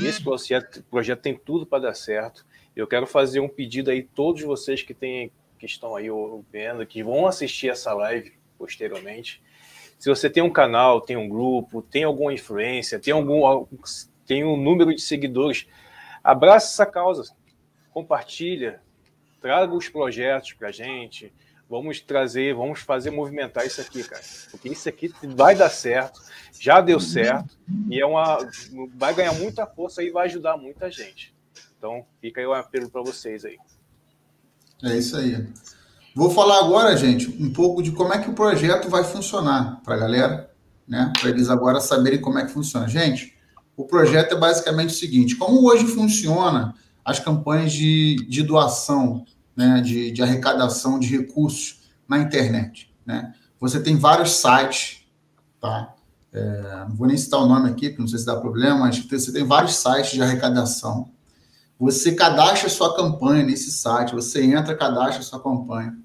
[0.00, 2.44] E esse projeto, projeto tem tudo para dar certo.
[2.74, 6.08] Eu quero fazer um pedido aí, todos vocês que, têm, que estão aí
[6.50, 9.42] vendo, que vão assistir essa live posteriormente.
[9.98, 13.66] Se você tem um canal, tem um grupo, tem alguma influência, tem algum
[14.26, 15.66] tem um número de seguidores,
[16.22, 17.34] abraça essa causa,
[17.90, 18.82] compartilha,
[19.40, 21.32] traga os projetos para a gente,
[21.68, 24.22] Vamos trazer, vamos fazer movimentar isso aqui, cara.
[24.50, 26.20] Porque isso aqui vai dar certo,
[26.58, 27.58] já deu certo,
[27.90, 28.38] e é uma.
[28.96, 31.34] Vai ganhar muita força e vai ajudar muita gente.
[31.76, 33.58] Então, fica aí o apelo para vocês aí.
[34.82, 35.46] É isso aí.
[36.14, 39.94] Vou falar agora, gente, um pouco de como é que o projeto vai funcionar para
[39.94, 40.50] a galera,
[40.86, 41.12] né?
[41.20, 42.88] Para eles agora saberem como é que funciona.
[42.88, 43.36] Gente,
[43.76, 49.24] o projeto é basicamente o seguinte: como hoje funciona as campanhas de, de doação
[49.58, 52.94] né, de, de arrecadação de recursos na internet.
[53.04, 53.34] Né?
[53.58, 55.02] Você tem vários sites,
[55.60, 55.96] tá?
[56.32, 59.00] É, não vou nem citar o nome aqui, porque não sei se dá problema, mas
[59.00, 61.10] você tem vários sites de arrecadação.
[61.76, 65.98] Você cadastra sua campanha nesse site, você entra, cadastra sua campanha.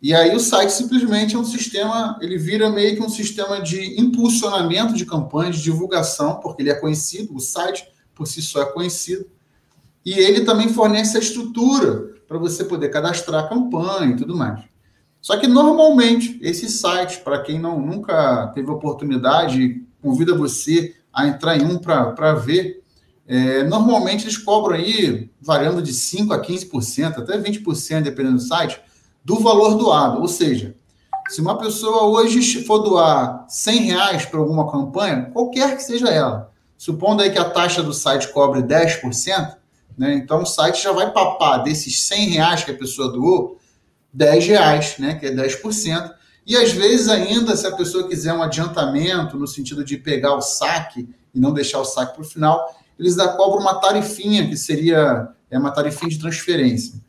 [0.00, 4.00] E aí o site simplesmente é um sistema, ele vira meio que um sistema de
[4.00, 8.66] impulsionamento de campanhas, de divulgação, porque ele é conhecido, o site por si só é
[8.66, 9.26] conhecido.
[10.04, 14.64] E ele também fornece a estrutura para você poder cadastrar campanha e tudo mais.
[15.20, 21.56] Só que normalmente esses sites, para quem não nunca teve oportunidade, convida você a entrar
[21.56, 22.82] em um para ver.
[23.26, 28.80] É, normalmente eles cobram aí, variando de 5% a 15%, até 20%, dependendo do site,
[29.24, 30.20] do valor doado.
[30.20, 30.76] Ou seja,
[31.28, 36.52] se uma pessoa hoje for doar 100 reais para alguma campanha, qualquer que seja ela,
[36.78, 39.56] supondo aí que a taxa do site cobre 10%,
[39.96, 40.14] né?
[40.14, 43.58] Então o site já vai papar desses 100 reais que a pessoa doou,
[44.12, 45.14] 10 reais, né?
[45.14, 46.14] que é 10%.
[46.46, 50.40] E às vezes ainda, se a pessoa quiser um adiantamento, no sentido de pegar o
[50.40, 52.64] saque e não deixar o saque para o final,
[52.98, 57.00] eles da cobram uma tarifinha, que seria é uma tarifinha de transferência.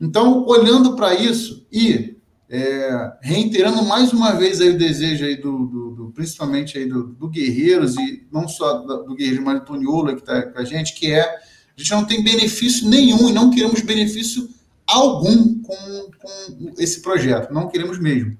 [0.00, 2.16] Então, olhando para isso e
[2.48, 7.04] é, reiterando mais uma vez aí o desejo aí do, do, do principalmente aí do,
[7.04, 10.64] do, Guerreiros, e não só do, do Guerreiro, mas do Toniolo que está com a
[10.64, 11.36] gente, que é
[11.76, 14.48] A gente não tem benefício nenhum e não queremos benefício
[14.86, 18.36] algum com, com esse projeto, não queremos mesmo.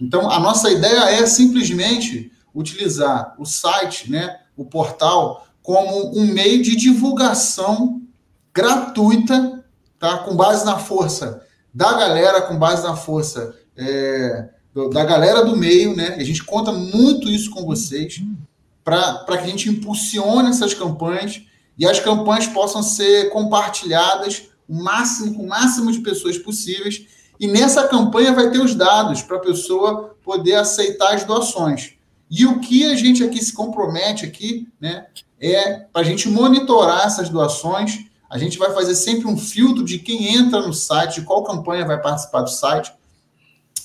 [0.00, 6.62] Então, a nossa ideia é simplesmente utilizar o site, né, o portal, como um meio
[6.62, 8.02] de divulgação
[8.52, 9.64] gratuita,
[9.98, 10.18] tá?
[10.18, 14.48] com base na força da galera, com base na força é,
[14.92, 16.16] da galera do meio, né?
[16.18, 18.22] A gente conta muito isso com vocês
[18.84, 21.42] para que a gente impulsione essas campanhas
[21.78, 27.06] e as campanhas possam ser compartilhadas o máximo, com o máximo de pessoas possíveis.
[27.38, 31.94] E nessa campanha vai ter os dados para a pessoa poder aceitar as doações.
[32.30, 35.06] E o que a gente aqui se compromete aqui, né,
[35.40, 38.06] é para a gente monitorar essas doações.
[38.30, 41.84] A gente vai fazer sempre um filtro de quem entra no site, de qual campanha
[41.84, 42.92] vai participar do site,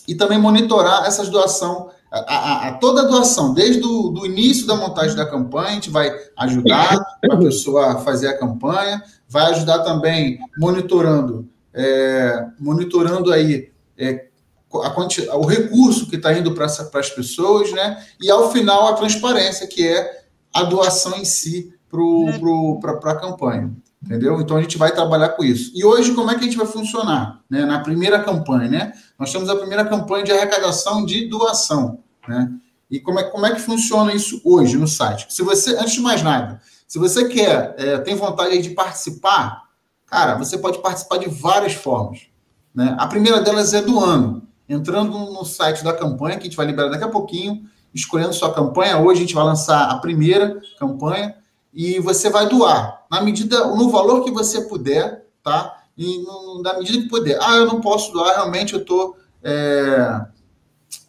[0.08, 4.66] e também monitorar essas doações, a, a, a, toda a doação, desde o do início
[4.66, 6.96] da montagem da campanha, a gente vai ajudar
[7.30, 14.28] a pessoa a fazer a campanha, vai ajudar também monitorando, é, monitorando aí é,
[14.74, 18.04] a, o recurso que está indo para as pessoas, né?
[18.22, 23.72] E ao final a transparência, que é a doação em si para a campanha.
[24.04, 24.40] Entendeu?
[24.40, 25.72] Então a gente vai trabalhar com isso.
[25.76, 27.42] E hoje, como é que a gente vai funcionar?
[27.50, 27.66] Né?
[27.66, 28.94] Na primeira campanha, né?
[29.18, 32.00] Nós temos a primeira campanha de arrecadação de doação.
[32.28, 32.52] Né?
[32.90, 35.26] E como é, como é que funciona isso hoje no site?
[35.30, 39.64] Se você, antes de mais nada, se você quer, é, tem vontade de participar,
[40.06, 42.28] cara, você pode participar de várias formas.
[42.74, 42.96] Né?
[43.00, 46.90] A primeira delas é doando entrando no site da campanha, que a gente vai liberar
[46.90, 48.98] daqui a pouquinho, escolhendo sua campanha.
[48.98, 51.36] Hoje a gente vai lançar a primeira campanha
[51.78, 55.84] e você vai doar na medida, no valor que você puder, tá?
[55.96, 56.24] E
[56.64, 57.38] na medida que puder.
[57.40, 60.26] Ah, eu não posso doar, realmente eu tô, é,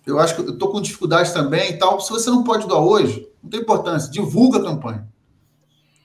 [0.05, 1.99] eu acho que eu tô com dificuldade também e tal.
[2.03, 5.09] Se você não pode doar hoje, não tem importância, divulga a campanha.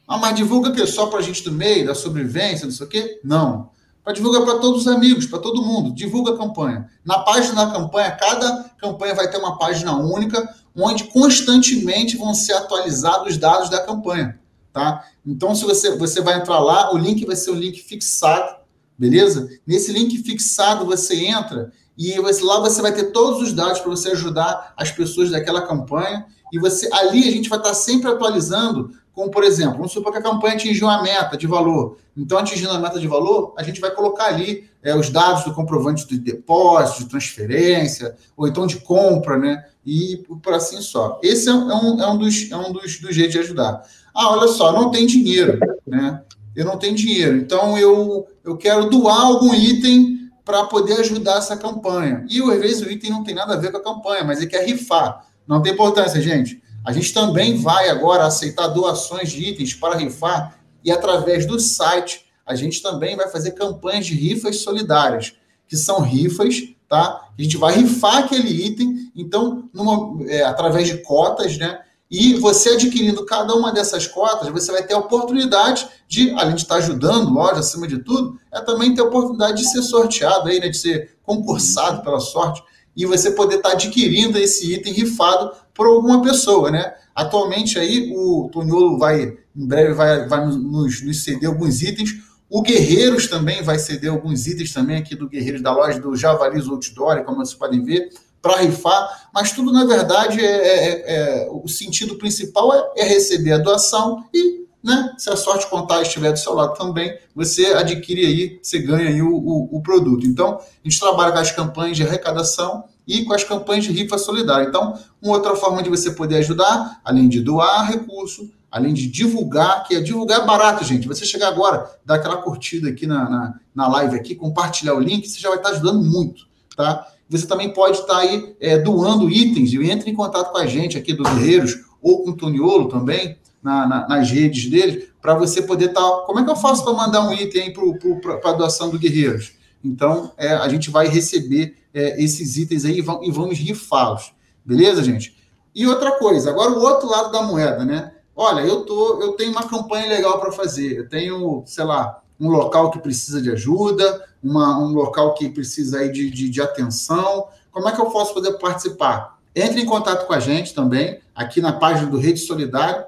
[0.08, 2.90] Ah, mas divulga que só para a gente do meio, da sobrevivência, não sei o
[2.90, 3.20] quê?
[3.22, 3.70] Não
[4.04, 5.94] para divulgar para todos os amigos, para todo mundo.
[5.94, 6.90] Divulga a campanha.
[7.06, 10.46] Na página da campanha, cada campanha vai ter uma página única,
[10.76, 14.38] onde constantemente vão ser atualizados os dados da campanha.
[14.74, 15.06] Tá?
[15.24, 18.58] Então, se você, você vai entrar lá, o link vai ser um link fixado,
[18.98, 19.48] beleza?
[19.68, 23.92] Nesse link fixado, você entra e você, lá você vai ter todos os dados para
[23.92, 26.26] você ajudar as pessoas daquela campanha.
[26.52, 30.18] E você ali a gente vai estar sempre atualizando como, por exemplo, vamos supor que
[30.18, 31.98] a campanha atingiu uma meta de valor.
[32.18, 35.54] Então, atingindo a meta de valor, a gente vai colocar ali é, os dados do
[35.54, 39.66] comprovante de depósito, de transferência, ou então de compra, né?
[39.86, 41.20] E por assim só.
[41.22, 43.84] Esse é um, é um, dos, é um dos, dos jeitos de ajudar.
[44.14, 46.22] Ah, olha só, não tem dinheiro, né?
[46.56, 51.58] Eu não tenho dinheiro, então eu, eu quero doar algum item para poder ajudar essa
[51.58, 52.26] campanha.
[52.30, 54.48] E às vezes o item não tem nada a ver com a campanha, mas ele
[54.48, 55.26] quer rifar.
[55.48, 56.62] Não tem importância, gente.
[56.86, 62.26] A gente também vai agora aceitar doações de itens para rifar e através do site
[62.46, 65.34] a gente também vai fazer campanhas de rifas solidárias,
[65.66, 67.30] que são rifas, tá?
[67.38, 71.80] A gente vai rifar aquele item, então, numa, é, através de cotas, né?
[72.14, 76.62] E você adquirindo cada uma dessas cotas, você vai ter a oportunidade de, além de
[76.62, 80.60] estar ajudando, loja, acima de tudo, é também ter a oportunidade de ser sorteado aí,
[80.60, 80.70] né?
[80.70, 82.62] De ser concursado pela sorte
[82.96, 86.94] e você poder estar adquirindo esse item rifado por alguma pessoa, né?
[87.16, 92.12] Atualmente aí o Toniolo vai, em breve, vai, vai nos, nos ceder alguns itens.
[92.48, 96.68] O Guerreiros também vai ceder alguns itens também aqui do Guerreiros da loja do Javalis
[96.68, 98.10] Outdoor, como vocês podem ver,
[98.44, 99.30] para rifar.
[99.34, 104.26] Mas tudo, na verdade, é, é, é, o sentido principal é, é receber a doação
[104.34, 105.14] e né?
[105.18, 109.22] Se a sorte contar estiver do seu lado também, você adquire aí, você ganha aí
[109.22, 110.28] o, o, o, produto.
[110.28, 114.18] Então, a gente trabalha com as campanhas de arrecadação e com as campanhas de rifa
[114.18, 114.68] solidária.
[114.68, 119.86] Então, uma outra forma de você poder ajudar, além de doar recurso, além de divulgar,
[119.88, 121.08] que é divulgar barato, gente.
[121.08, 125.30] Você chegar agora, dar aquela curtida aqui na, na, na live aqui, compartilhar o link,
[125.30, 127.08] você já vai estar ajudando muito, tá?
[127.30, 130.98] Você também pode estar aí é, doando itens e entre em contato com a gente
[130.98, 135.62] aqui do Guerreiros ou com o Toniolo também, na, na, nas redes dele, para você
[135.62, 136.02] poder estar.
[136.02, 137.74] Tá, como é que eu faço para mandar um item
[138.22, 139.54] para a doação do Guerreiros?
[139.84, 144.34] Então, é, a gente vai receber é, esses itens aí e, vão, e vamos rifá-los.
[144.66, 145.36] Beleza, gente?
[145.74, 148.12] E outra coisa, agora o outro lado da moeda, né?
[148.36, 150.98] Olha, eu, tô, eu tenho uma campanha legal para fazer.
[150.98, 156.00] Eu tenho, sei lá, um local que precisa de ajuda, uma, um local que precisa
[156.00, 157.48] aí de, de, de atenção.
[157.72, 159.40] Como é que eu posso poder participar?
[159.56, 163.06] Entre em contato com a gente também, aqui na página do Rede Solidário,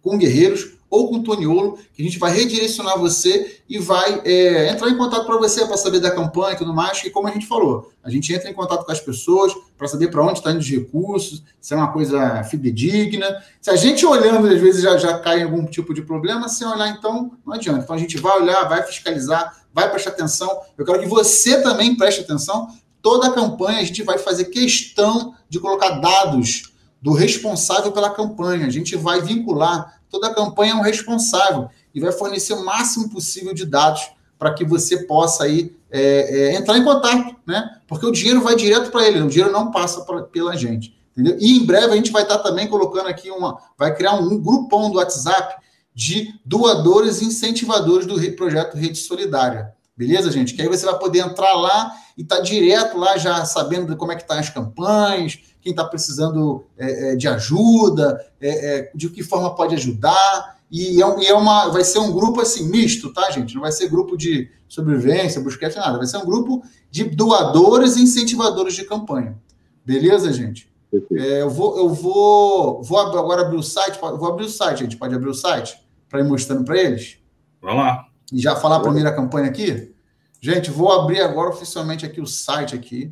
[0.00, 4.70] com Guerreiros, ou com o Toniolo, que a gente vai redirecionar você e vai é,
[4.70, 7.02] entrar em contato para você para saber da campanha e tudo mais.
[7.04, 10.08] E como a gente falou, a gente entra em contato com as pessoas para saber
[10.08, 13.42] para onde está indo os recursos, se é uma coisa fidedigna.
[13.60, 16.66] Se a gente olhando, às vezes já, já cai em algum tipo de problema, sem
[16.66, 17.80] olhar, então não adianta.
[17.80, 20.60] Então a gente vai olhar, vai fiscalizar, vai prestar atenção.
[20.78, 22.68] Eu quero que você também preste atenção.
[23.02, 28.66] Toda a campanha a gente vai fazer questão de colocar dados do responsável pela campanha.
[28.66, 33.08] A gente vai vincular toda a campanha é um responsável e vai fornecer o máximo
[33.08, 37.78] possível de dados para que você possa aí é, é, entrar em contato, né?
[37.88, 41.36] Porque o dinheiro vai direto para ele, o dinheiro não passa pra, pela gente, entendeu?
[41.40, 44.40] E em breve a gente vai estar também colocando aqui uma, vai criar um, um
[44.40, 45.56] grupão do WhatsApp
[45.92, 49.73] de doadores e incentivadores do projeto Rede Solidária.
[49.96, 50.54] Beleza, gente?
[50.54, 54.10] Que aí você vai poder entrar lá e estar tá direto lá já sabendo como
[54.10, 58.92] é que estão tá as campanhas, quem está precisando é, é, de ajuda, é, é,
[58.94, 60.58] de que forma pode ajudar.
[60.70, 63.54] E, é, e é, uma, vai ser um grupo assim misto, tá, gente?
[63.54, 65.96] Não vai ser grupo de sobrevivência, busquete, nada.
[65.96, 69.38] Vai ser um grupo de doadores e incentivadores de campanha.
[69.84, 70.68] Beleza, gente?
[71.12, 73.98] É, eu vou, eu vou, vou agora abrir o site.
[74.00, 74.96] Vou abrir o site, gente.
[74.96, 75.78] Pode abrir o site
[76.08, 77.18] para ir mostrando para eles.
[77.60, 78.06] Vamos lá.
[78.34, 79.94] E já falar a primeira campanha aqui.
[80.40, 83.10] Gente, vou abrir agora oficialmente aqui o site aqui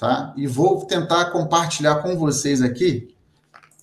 [0.00, 0.32] tá?
[0.34, 3.08] E vou tentar compartilhar com vocês aqui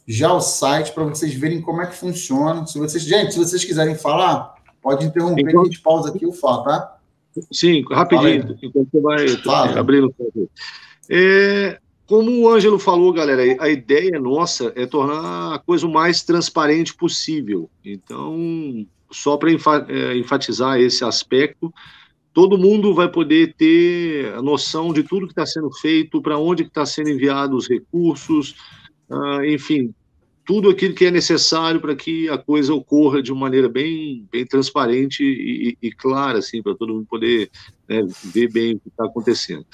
[0.07, 2.65] já o site para vocês verem como é que funciona.
[2.65, 6.31] Se vocês, gente, se vocês quiserem falar, pode interromper, então, a gente pausa aqui o
[6.31, 6.97] falo, tá?
[7.51, 9.79] Sim, rapidinho, enquanto você vai Fala.
[9.79, 10.13] abrindo.
[11.09, 16.23] É, como o Ângelo falou, galera, a ideia nossa é tornar a coisa o mais
[16.23, 17.69] transparente possível.
[17.85, 21.73] Então, só para é, enfatizar esse aspecto,
[22.33, 26.63] todo mundo vai poder ter a noção de tudo que está sendo feito, para onde
[26.63, 28.55] está sendo enviado os recursos,
[29.09, 29.93] uh, enfim,
[30.45, 34.45] tudo aquilo que é necessário para que a coisa ocorra de uma maneira bem, bem
[34.45, 37.49] transparente e, e clara, assim, para todo mundo poder
[37.89, 39.65] né, ver bem o que está acontecendo.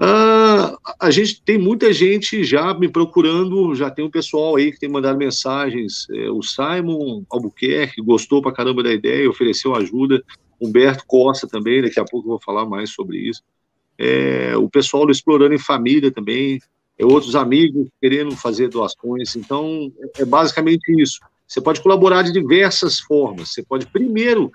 [0.00, 4.80] Uh, a gente tem muita gente já me procurando, já tem um pessoal aí que
[4.80, 6.06] tem mandado mensagens.
[6.10, 10.22] É, o Simon Albuquerque gostou para caramba da ideia, ofereceu ajuda.
[10.60, 13.42] Humberto Costa também, daqui a pouco eu vou falar mais sobre isso.
[13.98, 16.58] É, o pessoal do Explorando em Família também,
[16.98, 19.36] é, outros amigos querendo fazer doações.
[19.36, 21.20] Então, é, é basicamente isso.
[21.46, 23.50] Você pode colaborar de diversas formas.
[23.52, 24.52] Você pode, primeiro,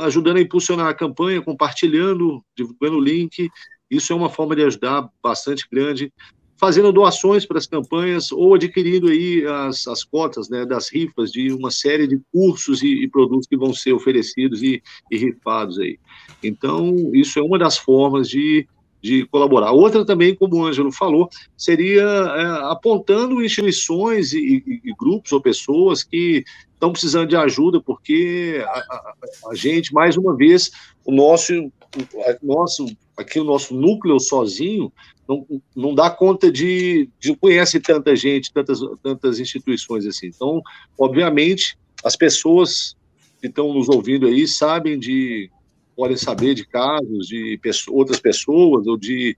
[0.00, 3.50] ajudando a impulsionar a campanha, compartilhando, divulgando o link.
[3.90, 6.12] Isso é uma forma de ajudar bastante grande
[6.58, 11.52] fazendo doações para as campanhas ou adquirindo aí as, as cotas né, das rifas de
[11.52, 15.98] uma série de cursos e, e produtos que vão ser oferecidos e, e, rifados aí.
[16.42, 18.66] Então, isso é uma das formas de,
[19.00, 19.70] de colaborar.
[19.70, 26.02] Outra também, como o Ângelo falou, seria é, apontando instituições e, e, grupos ou pessoas
[26.02, 26.42] que
[26.74, 29.14] estão precisando de ajuda, porque a, a,
[29.50, 30.72] a gente, mais uma vez,
[31.04, 32.84] o nosso, o nosso
[33.18, 34.92] aqui o nosso núcleo sozinho
[35.28, 40.28] não, não dá conta de, de conhece tanta gente, tantas, tantas instituições assim.
[40.28, 40.62] Então,
[40.98, 42.96] obviamente, as pessoas
[43.40, 45.50] que estão nos ouvindo aí sabem de,
[45.96, 49.36] podem saber de casos de pessoas, outras pessoas ou de,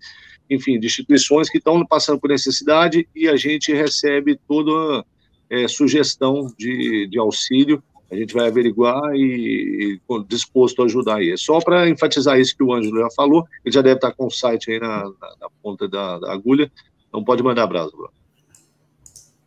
[0.48, 5.04] enfim, de instituições que estão passando por necessidade e a gente recebe toda
[5.48, 11.30] é, sugestão de, de auxílio a gente vai averiguar e, e disposto a ajudar aí.
[11.30, 14.26] É só para enfatizar isso que o Ângelo já falou, ele já deve estar com
[14.26, 16.70] o site aí na, na, na ponta da, da, agulha,
[17.08, 18.10] então pode mandar abraço, Bruno.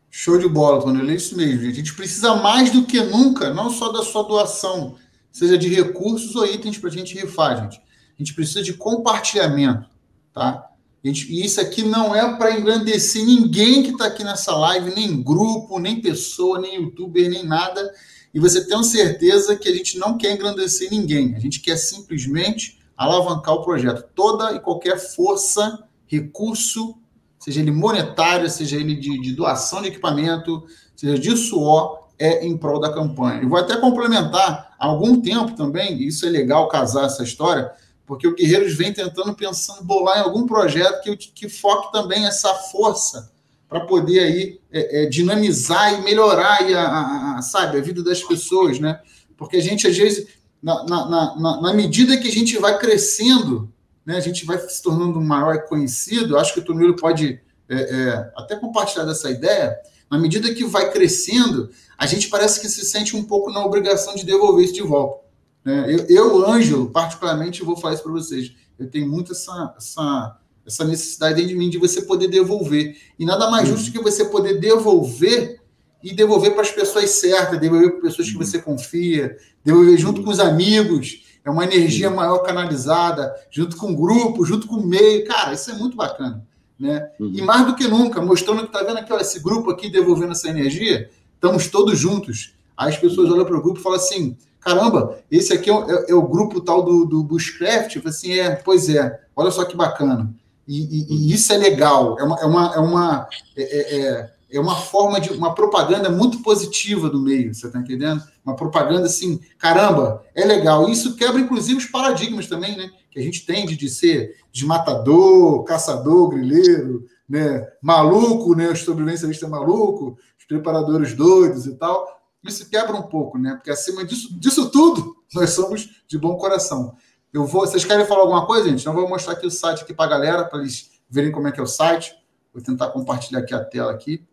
[0.10, 1.68] Show de bola, Tony, é isso mesmo.
[1.68, 4.96] A gente precisa mais do que nunca, não só da sua doação,
[5.32, 7.78] seja de recursos ou itens para a gente rifar, gente.
[7.78, 9.90] A gente precisa de compartilhamento,
[10.32, 10.70] tá?
[11.04, 15.22] Gente, e isso aqui não é para engrandecer ninguém que está aqui nessa live, nem
[15.22, 17.92] grupo, nem pessoa, nem youtuber, nem nada
[18.34, 22.80] e você tem certeza que a gente não quer engrandecer ninguém, a gente quer simplesmente
[22.98, 24.10] alavancar o projeto.
[24.16, 26.96] Toda e qualquer força, recurso,
[27.38, 30.64] seja ele monetário, seja ele de, de doação de equipamento,
[30.96, 33.44] seja de suor, é em prol da campanha.
[33.44, 37.72] E vou até complementar há algum tempo também, e isso é legal casar essa história,
[38.06, 42.54] porque o Guerreiros vem tentando, pensando, bolar em algum projeto que, que foque também essa
[42.54, 43.33] força
[43.68, 48.04] para poder aí é, é, dinamizar e melhorar aí a, a, a, sabe, a vida
[48.04, 49.00] das pessoas, né?
[49.36, 50.28] Porque a gente, às vezes,
[50.62, 53.72] na, na, na, na medida que a gente vai crescendo,
[54.06, 58.32] né, a gente vai se tornando maior conhecido, acho que o Tonilo pode é, é,
[58.36, 59.76] até compartilhar dessa ideia,
[60.10, 64.16] na medida que vai crescendo, a gente parece que se sente um pouco na obrigação
[64.16, 65.24] de devolver isso de volta.
[65.66, 65.86] Né?
[65.90, 70.84] Eu, eu, Ângelo, particularmente, vou falar isso para vocês, eu tenho muito essa, essa essa
[70.86, 72.98] necessidade dentro de mim de você poder devolver.
[73.20, 75.60] E nada mais justo que você poder devolver
[76.02, 80.30] e devolver para as pessoas certas, devolver para pessoas que você confia, devolver junto com
[80.30, 85.26] os amigos, é uma energia maior canalizada, junto com o grupo, junto com o meio.
[85.26, 86.46] Cara, isso é muito bacana.
[86.80, 87.10] Né?
[87.20, 87.32] Uhum.
[87.34, 90.32] E mais do que nunca, mostrando que está vendo aqui, ó, esse grupo aqui devolvendo
[90.32, 92.54] essa energia, estamos todos juntos.
[92.76, 95.90] Aí as pessoas olham para o grupo e falam assim: caramba, esse aqui é o,
[95.90, 97.96] é, é o grupo tal do, do Bushcraft?
[97.96, 100.34] Eu assim, é, pois é, olha só que bacana.
[100.68, 104.60] E, e, isso é legal, é uma, é uma, é uma, é, é, é, é
[104.60, 108.24] uma forma de uma propaganda muito positiva do meio, você está entendendo?
[108.46, 110.90] Uma propaganda assim, caramba, é legal.
[110.90, 112.90] Isso quebra, inclusive, os paradigmas também, né?
[113.12, 117.68] Que a gente tende de ser desmatador, caçador, grileiro, né?
[117.82, 118.70] maluco, né?
[118.70, 123.56] Os sobrevivencialistas maluco, os preparadores doidos e tal isso quebra um pouco, né?
[123.56, 126.96] Porque acima disso, disso tudo, nós somos de bom coração.
[127.34, 127.62] Eu vou.
[127.62, 128.82] Vocês querem falar alguma coisa, gente?
[128.82, 131.48] Então, eu vou mostrar aqui o site aqui para a galera, para eles verem como
[131.48, 132.16] é que é o site.
[132.54, 134.24] Vou tentar compartilhar aqui a tela aqui.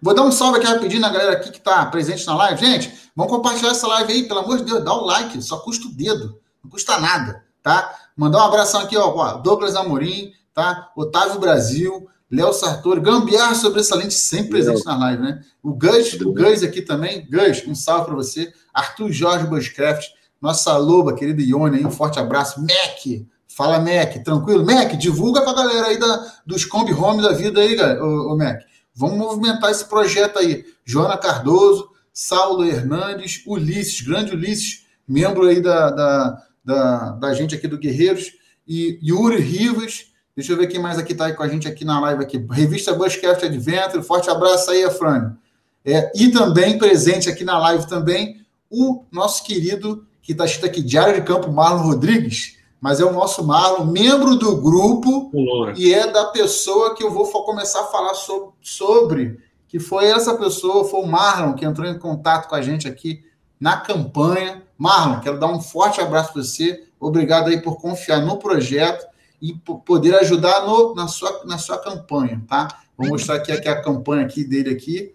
[0.00, 2.64] Vou dar um salve aqui rapidinho na galera aqui que está presente na live.
[2.64, 5.58] Gente, vamos compartilhar essa live aí, pelo amor de Deus, dá o um like, só
[5.58, 7.96] custa o dedo, não custa nada, tá?
[8.16, 10.90] Mandar um abração aqui, ó, Douglas Amorim, tá?
[10.96, 15.42] Otávio Brasil, Léo Sartori, Gambiarra Sobressalente, sempre presente na live, né?
[15.62, 17.26] O Gus, o Gus aqui também.
[17.28, 18.52] Gus, um salve para você.
[18.72, 20.06] Arthur Jorge Bushcraft,
[20.40, 22.60] nossa loba, querida Ione, aí, um forte abraço.
[22.60, 24.64] Mac, fala Mac, tranquilo?
[24.64, 28.36] Mac, divulga para a galera aí da, dos Combi Home da vida aí, ô, ô
[28.36, 28.62] Mac.
[28.94, 30.64] Vamos movimentar esse projeto aí.
[30.84, 37.68] Joana Cardoso, Saulo Hernandes, Ulisses, grande Ulisses, membro aí da, da, da, da gente aqui
[37.68, 38.32] do Guerreiros,
[38.66, 40.08] e Yuri Rivas,
[40.38, 42.38] Deixa eu ver quem mais aqui está com a gente aqui na live aqui.
[42.52, 44.04] Revista Bushcraft Adventure.
[44.04, 45.36] Forte abraço aí, Afrânio.
[45.84, 50.82] É, e também presente aqui na live também o nosso querido, que está escrito aqui,
[50.82, 55.72] Diário de Campo, Marlon Rodrigues, mas é o nosso Marlon, membro do grupo, Olá.
[55.74, 60.36] e é da pessoa que eu vou começar a falar sobre, sobre, que foi essa
[60.36, 63.24] pessoa, foi o Marlon, que entrou em contato com a gente aqui
[63.58, 64.62] na campanha.
[64.76, 66.84] Marlon, quero dar um forte abraço para você.
[67.00, 69.06] Obrigado aí por confiar no projeto
[69.40, 72.68] e poder ajudar no, na, sua, na sua campanha, tá?
[72.98, 75.14] Vou mostrar aqui, aqui a campanha aqui dele aqui.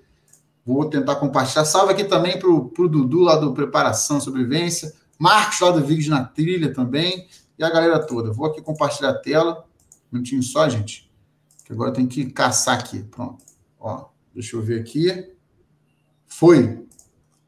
[0.66, 1.66] Vou tentar compartilhar.
[1.66, 4.92] Salve aqui também para o Dudu lá do Preparação Sobrevivência.
[5.24, 7.30] Marcos lá do Vídeo na Trilha também.
[7.58, 8.34] E a galera toda.
[8.34, 9.64] Vou aqui compartilhar a tela.
[10.12, 11.10] Um minutinho só, gente.
[11.64, 13.04] Que agora tem que caçar aqui.
[13.04, 13.42] Pronto.
[13.80, 15.32] Ó, deixa eu ver aqui.
[16.28, 16.86] Foi.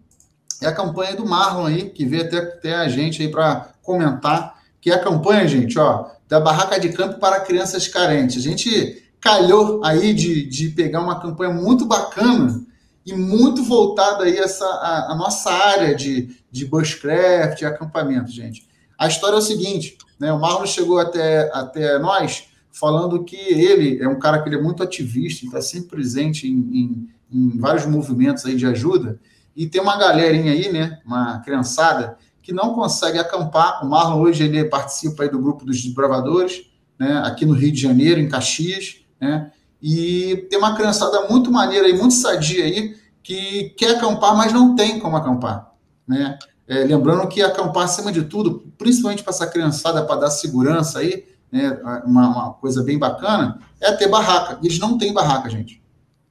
[0.62, 4.62] é a campanha do Marlon aí, que veio até, até a gente aí para comentar,
[4.82, 8.38] que é a campanha, gente, ó, da barraca de campo para crianças carentes.
[8.38, 12.66] A gente calhou aí de, de pegar uma campanha muito bacana
[13.06, 18.67] e muito voltada aí essa a, a, nossa área de, de bushcraft e acampamento, gente.
[18.98, 20.32] A história é o seguinte, né?
[20.34, 24.62] O Marlon chegou até, até nós falando que ele é um cara que ele é
[24.62, 29.20] muito ativista, está sempre presente em, em, em, vários movimentos aí de ajuda,
[29.56, 33.84] e tem uma galerinha aí, né, uma criançada, que não consegue acampar.
[33.84, 36.70] O Marlon hoje ele participa aí do grupo dos desbravadores,
[37.00, 39.52] né, aqui no Rio de Janeiro, em Caxias, né?
[39.82, 44.76] E tem uma criançada muito maneira e muito sadia aí que quer acampar, mas não
[44.76, 45.72] tem como acampar,
[46.08, 46.38] né?
[46.68, 51.26] É, lembrando que acampar, acima de tudo, principalmente para essa criançada, para dar segurança aí,
[51.52, 54.60] né, uma, uma, coisa bem bacana, é ter barraca.
[54.62, 55.82] Eles não têm barraca, gente.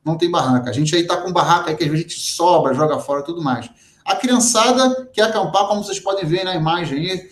[0.04, 0.68] Não tem barraca.
[0.68, 3.70] A gente aí está com barraca aí que a gente sobra, joga fora tudo mais.
[4.04, 7.30] A criançada quer acampar, como vocês podem ver na imagem aí,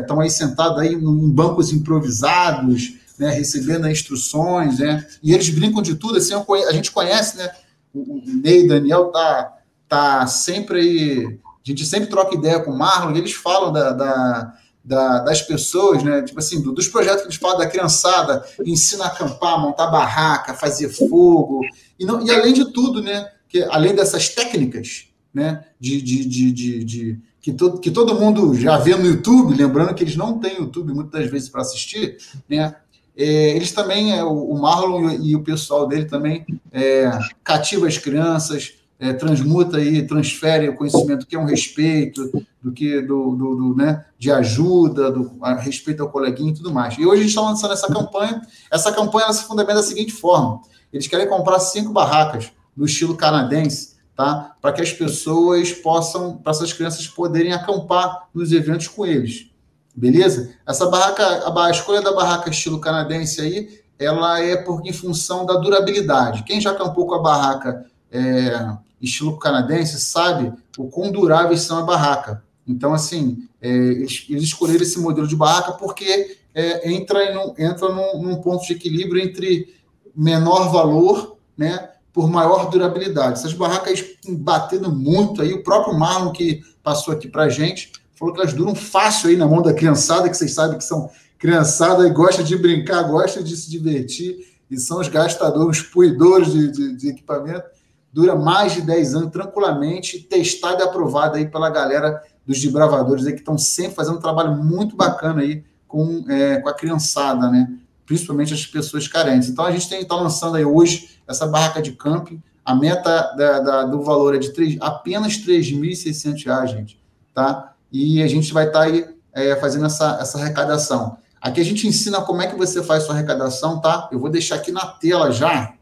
[0.00, 5.48] estão é, é, aí sentados aí em bancos improvisados, né, recebendo instruções, né, e eles
[5.50, 7.50] brincam de tudo, assim, a gente conhece, né,
[7.94, 13.14] o Ney, Daniel tá, tá sempre aí, a gente sempre troca ideia com o Marlon,
[13.14, 14.54] e eles falam da, da,
[14.84, 19.08] da, das pessoas, né, tipo assim, dos projetos que eles falam da criançada, ensina a
[19.08, 21.60] acampar, montar barraca, fazer fogo,
[21.98, 25.64] e, não, e além de tudo, né, que além dessas técnicas, né?
[25.78, 29.94] De, de, de, de, de que, todo, que todo mundo já vê no YouTube, lembrando
[29.94, 32.74] que eles não têm YouTube muitas vezes para assistir, né?
[33.16, 37.10] É, eles também, é, o Marlon e, o pessoal dele também é,
[37.42, 42.30] cativa as crianças, é, transmuta e transfere o conhecimento que é um respeito,
[42.62, 46.72] do que do, do, do, né, de ajuda, do a respeito ao coleguinha e tudo
[46.72, 46.98] mais.
[46.98, 48.42] E hoje a gente está lançando essa campanha.
[48.70, 50.60] Essa campanha ela se fundamenta da seguinte forma:
[50.92, 54.54] eles querem comprar cinco barracas do estilo canadense, tá?
[54.60, 59.48] Para que as pessoas possam, para essas crianças poderem acampar nos eventos com eles.
[59.96, 60.50] Beleza?
[60.66, 65.44] Essa barraca, a, a escolha da barraca estilo canadense aí, ela é por, em função
[65.46, 66.44] da durabilidade.
[66.44, 71.82] Quem já acampou com a barraca é, estilo canadense sabe o quão duráveis são a
[71.82, 72.42] barraca.
[72.66, 78.22] Então, assim, é, eles, escolheram esse modelo de barraca porque é, entra, num, entra num,
[78.22, 79.74] num, ponto de equilíbrio entre
[80.14, 83.38] menor valor, né, por maior durabilidade.
[83.38, 88.40] Essas barracas batendo muito aí, o próprio Marlon que passou aqui para gente falou que
[88.40, 92.10] elas duram fácil aí na mão da criançada, que vocês sabem que são criançada e
[92.10, 94.36] gosta de brincar, gosta de se divertir
[94.70, 97.64] e são os gastadores, os puidores de, de, de equipamento
[98.12, 103.32] dura mais de 10 anos tranquilamente, testada e aprovada aí pela galera dos desbravadores aí,
[103.32, 107.72] que estão sempre fazendo um trabalho muito bacana aí com, é, com a criançada, né?
[108.04, 109.48] Principalmente as pessoas carentes.
[109.48, 112.42] Então a gente tem está lançando aí hoje essa barraca de camping.
[112.64, 117.00] A meta da, da, do valor é de 3, apenas R$ 3.600, gente,
[117.32, 117.74] tá?
[117.92, 121.18] E a gente vai estar tá aí é, fazendo essa, essa arrecadação.
[121.40, 124.08] Aqui a gente ensina como é que você faz sua arrecadação, tá?
[124.12, 125.72] Eu vou deixar aqui na tela já.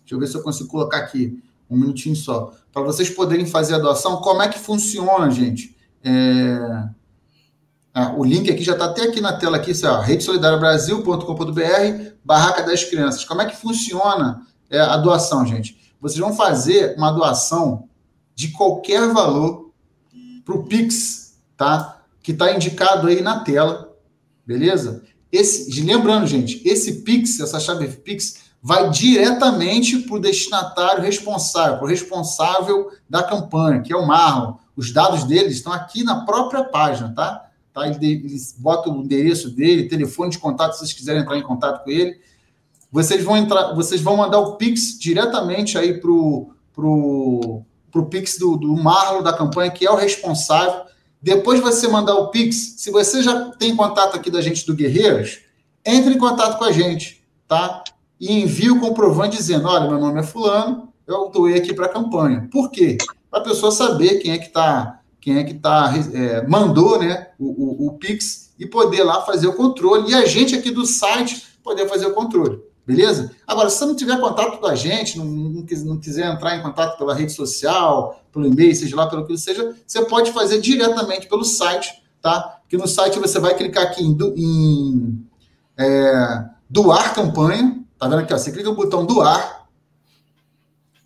[0.00, 1.40] Deixa eu ver se eu consigo colocar aqui
[1.70, 4.16] um minutinho só, para vocês poderem fazer a doação.
[4.16, 5.76] Como é que funciona, gente?
[6.02, 6.88] É...
[7.92, 13.24] Ah, o link aqui já está até aqui na tela, aqui, redesolidariabrasil.com.br, barraca das crianças.
[13.24, 15.94] Como é que funciona é, a doação, gente?
[16.00, 17.88] Vocês vão fazer uma doação
[18.34, 19.72] de qualquer valor
[20.44, 22.00] para o Pix, tá?
[22.22, 23.92] Que está indicado aí na tela,
[24.46, 25.02] beleza?
[25.32, 31.86] Esse, lembrando, gente, esse Pix, essa chave Pix, vai diretamente para o destinatário responsável, para
[31.86, 34.54] o responsável da campanha, que é o Marlon.
[34.76, 37.48] Os dados deles estão aqui na própria página, tá?
[37.72, 37.88] tá?
[37.88, 41.90] Eles botam o endereço dele, telefone de contato, se vocês quiserem entrar em contato com
[41.90, 42.20] ele.
[42.92, 48.38] Vocês vão entrar, vocês vão mandar o Pix diretamente aí para o pro, pro Pix
[48.38, 50.84] do, do Marlon da campanha, que é o responsável.
[51.22, 54.74] Depois de você mandar o Pix, se você já tem contato aqui da gente do
[54.74, 55.40] Guerreiros,
[55.84, 57.84] entre em contato com a gente, tá?
[58.20, 61.90] E envia o comprovante dizendo: olha, meu nome é Fulano, eu doei aqui para a
[61.92, 62.48] campanha.
[62.52, 62.98] Por quê?
[63.30, 67.28] Para a pessoa saber quem é que está, quem é que tá, é, mandou né,
[67.38, 70.10] o, o, o, Pix e poder lá fazer o controle.
[70.10, 72.60] E a gente aqui do site poder fazer o controle.
[72.86, 73.30] Beleza?
[73.46, 76.62] Agora, se você não tiver contato com a gente, não, não, não quiser entrar em
[76.62, 81.28] contato pela rede social, pelo e-mail, seja lá pelo que seja, você pode fazer diretamente
[81.28, 82.58] pelo site, tá?
[82.68, 85.26] Que no site você vai clicar aqui em, em
[85.78, 88.32] é, doar campanha, Tá vendo aqui?
[88.32, 88.38] Ó?
[88.38, 89.68] Você clica no botão doar.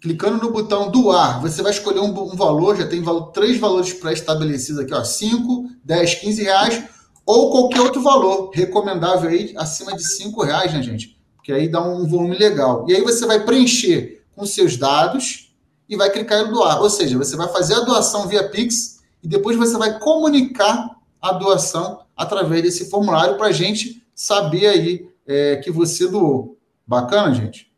[0.00, 3.94] Clicando no botão doar, você vai escolher um, um valor, já tem valor, três valores
[3.94, 6.84] pré-estabelecidos aqui, ó, 5, 10, 15 reais,
[7.24, 11.18] ou qualquer outro valor recomendável aí acima de 5 reais, né, gente?
[11.34, 12.84] Porque aí dá um volume legal.
[12.86, 15.54] E aí você vai preencher com seus dados
[15.88, 16.82] e vai clicar em doar.
[16.82, 21.32] Ou seja, você vai fazer a doação via Pix e depois você vai comunicar a
[21.32, 26.53] doação através desse formulário para a gente saber aí é, que você doou.
[26.86, 27.72] Bacana, gente?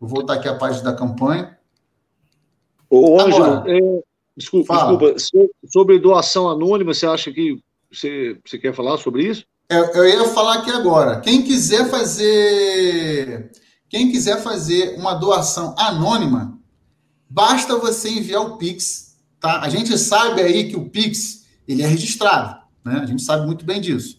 [0.00, 1.56] Vou voltar aqui à página da campanha.
[2.90, 4.02] Ô, Ângelo, é,
[4.36, 4.74] desculpa,
[5.14, 5.14] desculpa,
[5.66, 9.44] sobre doação anônima, você acha que você, você quer falar sobre isso?
[9.68, 11.20] Eu, eu ia falar aqui agora.
[11.20, 13.50] Quem quiser fazer.
[13.88, 16.58] Quem quiser fazer uma doação anônima,
[17.28, 19.60] basta você enviar o Pix, tá?
[19.60, 23.00] A gente sabe aí que o Pix ele é registrado, né?
[23.02, 24.17] A gente sabe muito bem disso.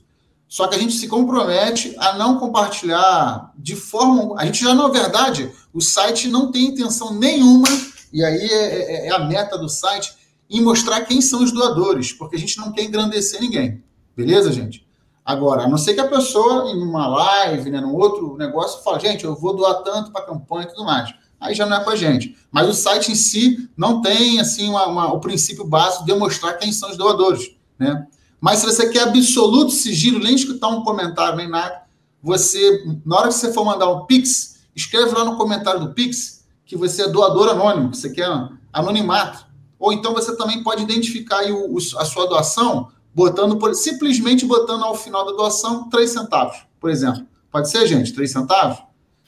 [0.49, 4.33] Só que a gente se compromete a não compartilhar de forma.
[4.35, 7.67] A gente já, na verdade, o site não tem intenção nenhuma,
[8.11, 10.11] e aí é, é, é, a meta do site,
[10.49, 13.83] em mostrar quem são os doadores, porque a gente não quer engrandecer ninguém.
[14.17, 14.87] Beleza, gente?
[15.23, 19.01] Agora, a não ser que a pessoa, em uma live, né, num outro negócio, fale,
[19.01, 21.13] gente, eu vou doar tanto para a campanha e tudo mais.
[21.39, 22.35] Aí já não é com a gente.
[22.51, 26.53] Mas o site em si não tem assim uma, uma, o princípio básico de mostrar
[26.53, 27.55] quem são os doadores.
[27.77, 28.07] Né?
[28.39, 31.83] Mas se você quer absoluto sigilo, nem escutar um comentário nem nada,
[32.21, 36.45] você, na hora que você for mandar um Pix, escreve lá no comentário do Pix
[36.65, 38.29] que você é doador anônimo, que você quer
[38.71, 39.45] anonimato.
[39.79, 44.95] Ou então você também pode identificar o, a sua doação botando por, simplesmente botando ao
[44.95, 47.25] final da doação 3 centavos, por exemplo.
[47.51, 48.13] Pode ser, gente?
[48.13, 48.77] 3 centavos?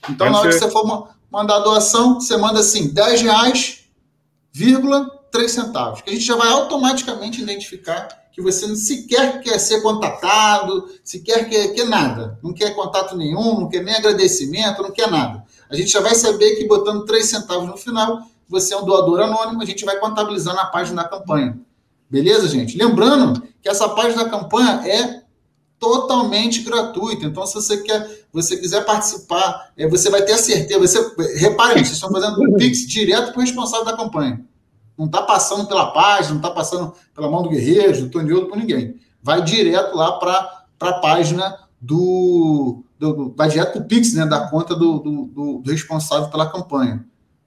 [0.04, 0.60] Então, Pode na hora ser.
[0.60, 3.86] que você for mandar a doação, você manda assim, 10 reais,
[4.52, 9.82] vírgula, 3 centavos, que a gente já vai automaticamente identificar que você sequer quer ser
[9.82, 15.10] contatado, sequer quer, quer nada, não quer contato nenhum, não quer nem agradecimento, não quer
[15.10, 15.44] nada.
[15.70, 19.22] A gente já vai saber que botando 3 centavos no final, você é um doador
[19.22, 21.60] anônimo, a gente vai contabilizar na página da campanha.
[22.10, 22.78] Beleza, gente?
[22.78, 25.22] Lembrando que essa página da campanha é
[25.80, 27.26] totalmente gratuita.
[27.26, 30.80] Então, se você quer, você quiser participar, é, você vai ter a certeza.
[30.80, 34.46] Você, reparem, vocês estão fazendo um Pix direto para o responsável da campanha.
[34.98, 38.58] Não está passando pela página, não está passando pela mão do Guerreiro, do Tonioto, por
[38.58, 38.96] ninguém.
[39.22, 44.26] Vai direto lá para a página do, do, do, Vai direto para o Pix, né?
[44.26, 47.06] Da conta do, do, do responsável pela campanha.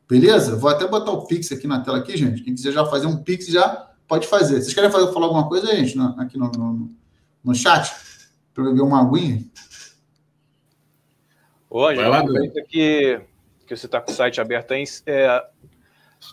[0.08, 0.56] Beleza?
[0.56, 2.42] Vou até botar o Pix aqui na tela aqui, gente.
[2.42, 4.60] Quem quiser já fazer um Pix já pode fazer.
[4.60, 6.90] Vocês querem fazer, falar alguma coisa, gente, no, aqui no, no,
[7.42, 7.92] no chat?
[8.52, 9.44] Para beber uma aguinha?
[11.70, 13.20] Hoje, aproveita que,
[13.66, 15.44] que você está com o site aberto aí, é,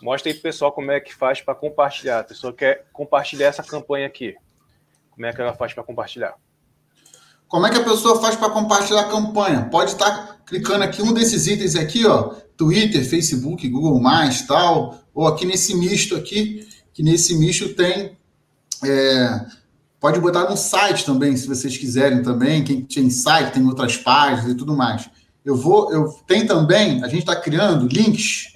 [0.00, 2.20] mostra aí para o pessoal como é que faz para compartilhar.
[2.20, 4.36] A pessoa quer compartilhar essa campanha aqui.
[5.10, 6.34] Como é que ela faz para compartilhar?
[7.48, 9.68] Como é que a pessoa faz para compartilhar a campanha?
[9.70, 14.00] Pode estar clicando aqui um desses itens aqui, ó, Twitter, Facebook, Google+,
[14.48, 18.16] tal, ou aqui nesse misto aqui, que nesse misto tem.
[18.82, 19.46] É,
[20.00, 22.64] pode botar no site também, se vocês quiserem também.
[22.64, 25.10] Quem tem site, tem outras páginas e tudo mais.
[25.44, 28.51] Eu vou, eu tem também, a gente está criando links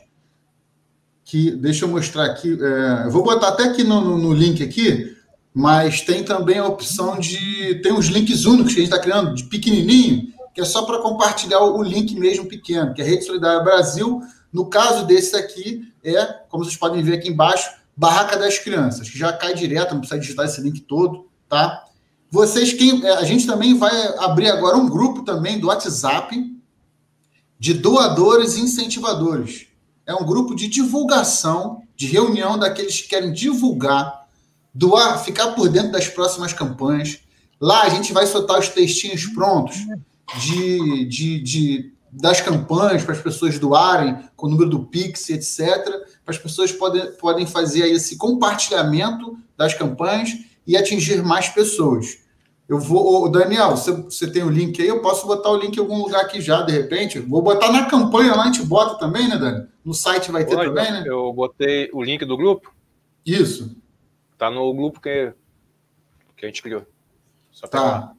[1.27, 2.57] que deixa eu mostrar aqui.
[2.59, 5.14] É, eu vou botar até aqui no, no, link aqui,
[5.53, 9.35] mas tem também a opção de tem uns links únicos que a gente está criando
[9.35, 13.09] de pequenininho, que é só para compartilhar o, o link mesmo pequeno, que é a
[13.09, 14.22] Rede Solidária Brasil.
[14.51, 19.18] No caso desse aqui é, como vocês podem ver aqui embaixo, Barraca das Crianças, que
[19.18, 21.85] já cai direto, não precisa digitar esse link todo, tá?
[22.31, 26.55] Vocês, quem, é, a gente também vai abrir agora um grupo também do WhatsApp
[27.59, 29.66] de doadores e incentivadores.
[30.07, 34.27] É um grupo de divulgação, de reunião daqueles que querem divulgar,
[34.73, 37.19] doar, ficar por dentro das próximas campanhas.
[37.61, 39.77] Lá a gente vai soltar os textinhos prontos
[40.39, 46.07] de, de, de das campanhas para as pessoas doarem, com o número do Pix, etc
[46.27, 50.37] as pessoas podem, podem fazer aí esse compartilhamento das campanhas
[50.67, 52.19] e atingir mais pessoas.
[52.69, 55.81] Eu vou, Daniel, você, você tem o link aí, eu posso botar o link em
[55.81, 57.21] algum lugar aqui já, de repente.
[57.21, 59.69] Vou botar na campanha lá, a gente bota também, né, Dani?
[59.85, 61.05] No site vai ter também, né?
[61.07, 62.75] Eu botei o link do grupo.
[63.25, 63.77] Isso.
[64.37, 65.33] Tá no grupo que,
[66.37, 66.85] que a gente criou.
[67.53, 68.12] Só tá.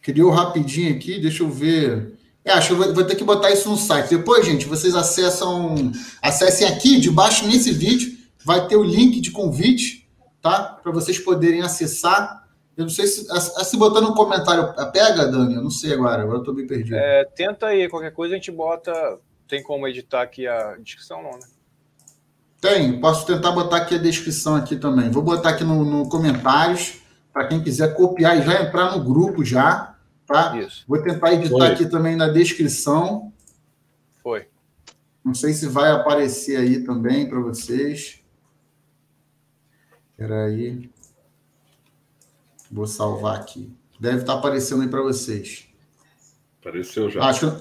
[0.00, 2.18] Criou rapidinho aqui, deixa eu ver.
[2.42, 4.08] É, acho que eu vou, vou, ter que botar isso no site.
[4.10, 10.08] Depois, gente, vocês acessam, acessem aqui, debaixo nesse vídeo, vai ter o link de convite,
[10.40, 10.62] tá?
[10.62, 12.45] Para vocês poderem acessar.
[12.76, 13.26] Eu não sei se,
[13.64, 15.54] se botar no comentário pega, Dani?
[15.54, 16.96] Eu não sei agora, agora eu tô bem perdido.
[16.96, 19.18] É, tenta aí, qualquer coisa a gente bota.
[19.48, 21.46] Tem como editar aqui a descrição, não, né?
[22.60, 25.10] Tem, posso tentar botar aqui a descrição aqui também.
[25.10, 27.00] Vou botar aqui no, no comentários,
[27.32, 29.96] para quem quiser copiar e já entrar no grupo já,
[30.26, 30.58] Tá?
[30.58, 30.84] Isso.
[30.88, 31.66] Vou tentar editar Foi.
[31.68, 33.32] aqui também na descrição.
[34.22, 34.48] Foi.
[35.24, 38.20] Não sei se vai aparecer aí também para vocês.
[40.10, 40.90] Espera aí.
[42.70, 43.72] Vou salvar aqui.
[43.98, 45.66] Deve estar tá aparecendo aí para vocês.
[46.60, 47.24] Apareceu já.
[47.24, 47.56] Acho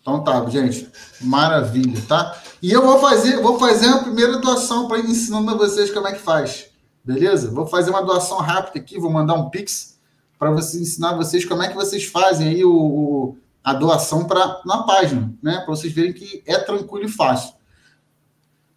[0.00, 0.88] Então tá, gente.
[1.20, 2.40] Maravilha, tá?
[2.62, 6.08] E eu vou fazer, vou fazer a primeira doação para ir ensinando a vocês como
[6.08, 6.70] é que faz.
[7.04, 7.50] Beleza?
[7.50, 9.98] Vou fazer uma doação rápida aqui, vou mandar um pix
[10.38, 14.62] para você ensinar vocês como é que vocês fazem aí o, o a doação para
[14.64, 15.56] na página, né?
[15.56, 17.54] Para vocês verem que é tranquilo e fácil.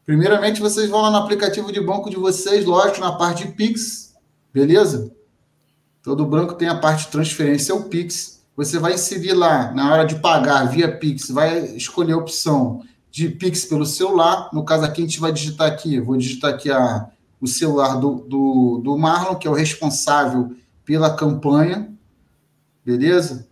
[0.04, 4.16] Primeiramente, vocês vão lá no aplicativo de banco de vocês, lógico, na parte de Pix,
[4.52, 5.12] beleza?
[6.10, 8.42] Todo branco tem a parte de transferência, é o Pix.
[8.58, 12.82] Você vai inserir lá, na hora de pagar via Pix, vai escolher a opção
[13.12, 14.50] de Pix pelo celular.
[14.52, 17.08] No caso aqui, a gente vai digitar aqui, vou digitar aqui a,
[17.40, 21.94] o celular do, do, do Marlon, que é o responsável pela campanha,
[22.84, 23.48] beleza?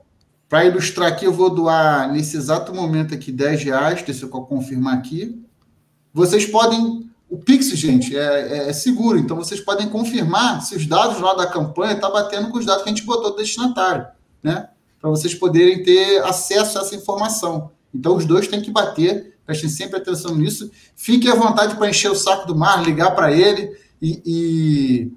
[0.49, 4.97] Para ilustrar aqui, eu vou doar nesse exato momento aqui 10 reais, deixa eu confirmar
[4.97, 5.45] aqui.
[6.11, 7.06] Vocês podem.
[7.29, 11.33] O Pix, gente, é, é, é seguro, então vocês podem confirmar se os dados lá
[11.33, 14.07] da campanha estão tá batendo com os dados que a gente botou do destinatário,
[14.41, 14.69] né?
[14.99, 17.71] Para vocês poderem ter acesso a essa informação.
[17.93, 20.71] Então, os dois têm que bater, prestem sempre atenção nisso.
[20.95, 25.11] Fiquem à vontade para encher o saco do mar, ligar para ele e, e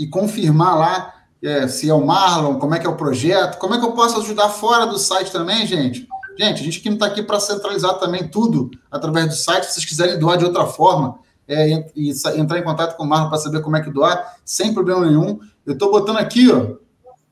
[0.00, 3.74] e confirmar lá é, se é o Marlon, como é que é o projeto, como
[3.74, 6.08] é que eu posso ajudar fora do site também, gente.
[6.38, 9.64] Gente, a gente não está aqui para centralizar também tudo através do site.
[9.64, 13.06] Se vocês quiserem doar de outra forma é, e, e, entrar em contato com o
[13.06, 15.38] Marlon para saber como é que doar, sem problema nenhum.
[15.66, 16.76] Eu estou botando aqui, ó.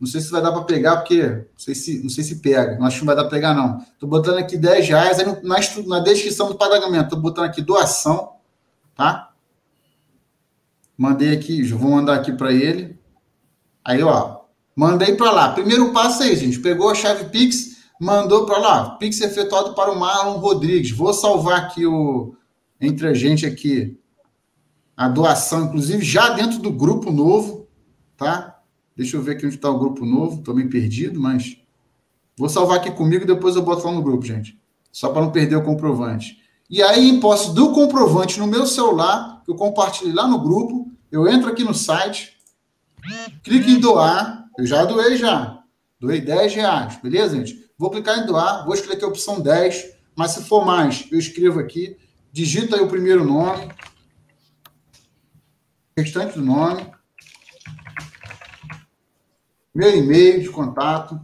[0.00, 2.78] Não sei se vai dar para pegar, porque não sei se, não sei se pega.
[2.78, 3.78] Não acho que não vai dar para pegar, não.
[3.78, 5.18] Estou botando aqui 10 reais.
[5.18, 8.34] Aí na, na descrição do pagamento, estou botando aqui doação,
[8.94, 9.30] tá?
[10.96, 12.98] Mandei aqui, já vou mandar aqui para ele.
[13.84, 14.40] Aí, ó,
[14.74, 15.52] mandei para lá.
[15.52, 16.58] Primeiro passo aí, gente.
[16.60, 18.90] Pegou a chave Pix, mandou para lá.
[18.96, 20.90] Pix efetuado para o Marlon Rodrigues.
[20.90, 22.34] Vou salvar aqui o
[22.80, 23.98] entre a gente aqui
[24.96, 27.68] a doação, inclusive já dentro do grupo novo,
[28.16, 28.60] tá?
[28.96, 30.40] Deixa eu ver aqui onde está o grupo novo.
[30.40, 31.56] Estou meio perdido, mas
[32.36, 34.60] vou salvar aqui comigo e depois eu boto lá no grupo, gente.
[34.90, 36.38] Só para não perder o comprovante.
[36.68, 41.28] E aí, em posse do comprovante no meu celular, eu compartilhei lá no grupo, eu
[41.28, 42.36] entro aqui no site,
[43.42, 44.46] clique em doar.
[44.58, 45.57] Eu já doei já.
[46.00, 47.68] Doei 10 reais, beleza, gente?
[47.76, 51.18] Vou clicar em doar, vou escolher aqui a opção 10, mas se for mais, eu
[51.18, 51.96] escrevo aqui,
[52.32, 53.72] digita aí o primeiro nome,
[55.96, 56.88] restante do nome,
[59.74, 61.20] meu e-mail de contato.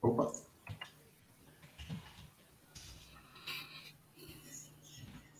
[0.00, 0.32] Opa.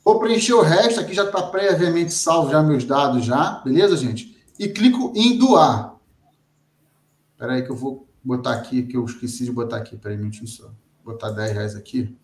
[0.04, 4.35] Vou preencher o resto, aqui já está previamente salvo já meus dados já, beleza, gente?
[4.58, 5.96] E clico em doar.
[7.32, 10.46] Espera aí que eu vou botar aqui, que eu esqueci de botar aqui, peraí, um
[10.46, 10.64] só.
[11.04, 12.16] Vou botar 10 reais aqui.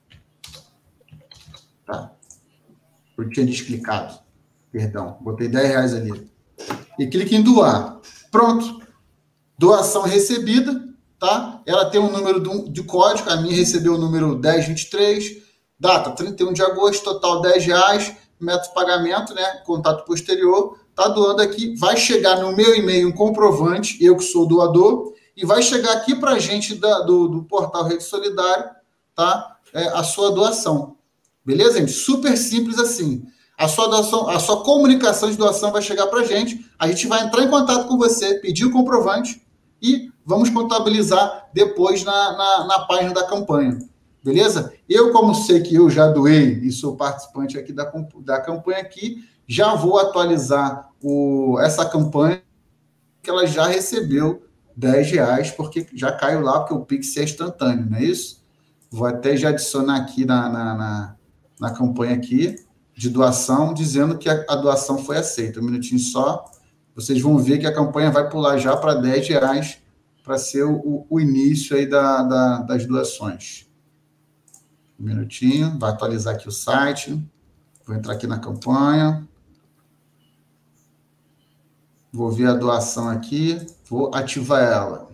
[1.87, 2.13] Tá.
[3.17, 4.19] Eu tinha desclicado.
[4.71, 6.31] Perdão, botei 10 reais ali.
[6.99, 8.01] E clique em doar.
[8.31, 8.81] Pronto.
[9.59, 11.63] Doação recebida, tá?
[11.67, 15.43] Ela tem um número de código, a minha recebeu o número 1023
[15.83, 19.63] Data 31 de agosto, total 10 reais, método pagamento, né?
[19.67, 24.47] Contato posterior, tá doando aqui, vai chegar no meu e-mail um comprovante, eu que sou
[24.47, 28.71] doador, e vai chegar aqui para a gente da, do, do portal Rede Solidário,
[29.15, 29.57] tá?
[29.73, 30.97] É, a sua doação.
[31.45, 31.93] Beleza, gente?
[31.93, 33.25] Super simples assim.
[33.57, 37.07] A sua doação, a sua comunicação de doação vai chegar para a gente, a gente
[37.07, 39.43] vai entrar em contato com você, pedir o comprovante
[39.81, 43.79] e vamos contabilizar depois na, na, na página da campanha.
[44.23, 44.73] Beleza?
[44.89, 47.91] Eu, como sei que eu já doei e sou participante aqui da,
[48.21, 52.43] da campanha aqui, já vou atualizar o, essa campanha
[53.23, 57.89] que ela já recebeu 10 reais, porque já caiu lá, porque o Pix é instantâneo,
[57.89, 58.43] não é isso?
[58.91, 61.17] Vou até já adicionar aqui na, na, na,
[61.61, 62.57] na campanha aqui
[62.95, 65.61] de doação, dizendo que a, a, doação foi aceita.
[65.61, 66.45] Um minutinho só,
[66.95, 69.79] vocês vão ver que a campanha vai pular já para 10 reais
[70.23, 73.67] para ser o, o, início aí da, da, das doações.
[74.99, 77.21] Um minutinho, vai atualizar aqui o site.
[77.87, 79.27] Vou entrar aqui na campanha.
[82.13, 85.09] Vou ver a doação aqui, vou ativar ela.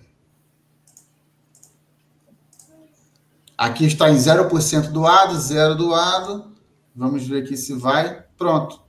[3.56, 6.52] Aqui está em 0% doado, zero doado.
[6.94, 8.24] Vamos ver aqui se vai.
[8.36, 8.80] Pronto.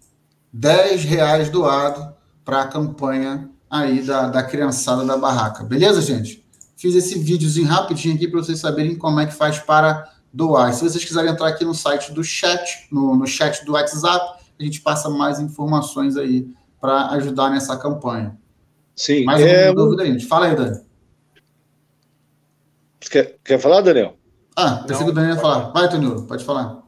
[0.51, 5.64] 10 reais doado para a campanha aí da, da criançada da barraca.
[5.64, 6.43] Beleza, gente?
[6.76, 10.74] Fiz esse videozinho rapidinho aqui para vocês saberem como é que faz para doar.
[10.74, 14.64] Se vocês quiserem entrar aqui no site do chat, no, no chat do WhatsApp, a
[14.64, 16.47] gente passa mais informações aí
[16.80, 18.38] para ajudar nessa campanha.
[18.95, 19.23] Sim.
[19.23, 19.73] Mais alguma é...
[19.73, 20.19] dúvida aí?
[20.21, 20.82] Fala aí, Dani.
[22.99, 24.17] Quer, quer falar, Daniel?
[24.55, 25.71] Ah, pensei que o Daniel ia falar.
[25.71, 26.84] Vai, Tonilo, pode falar.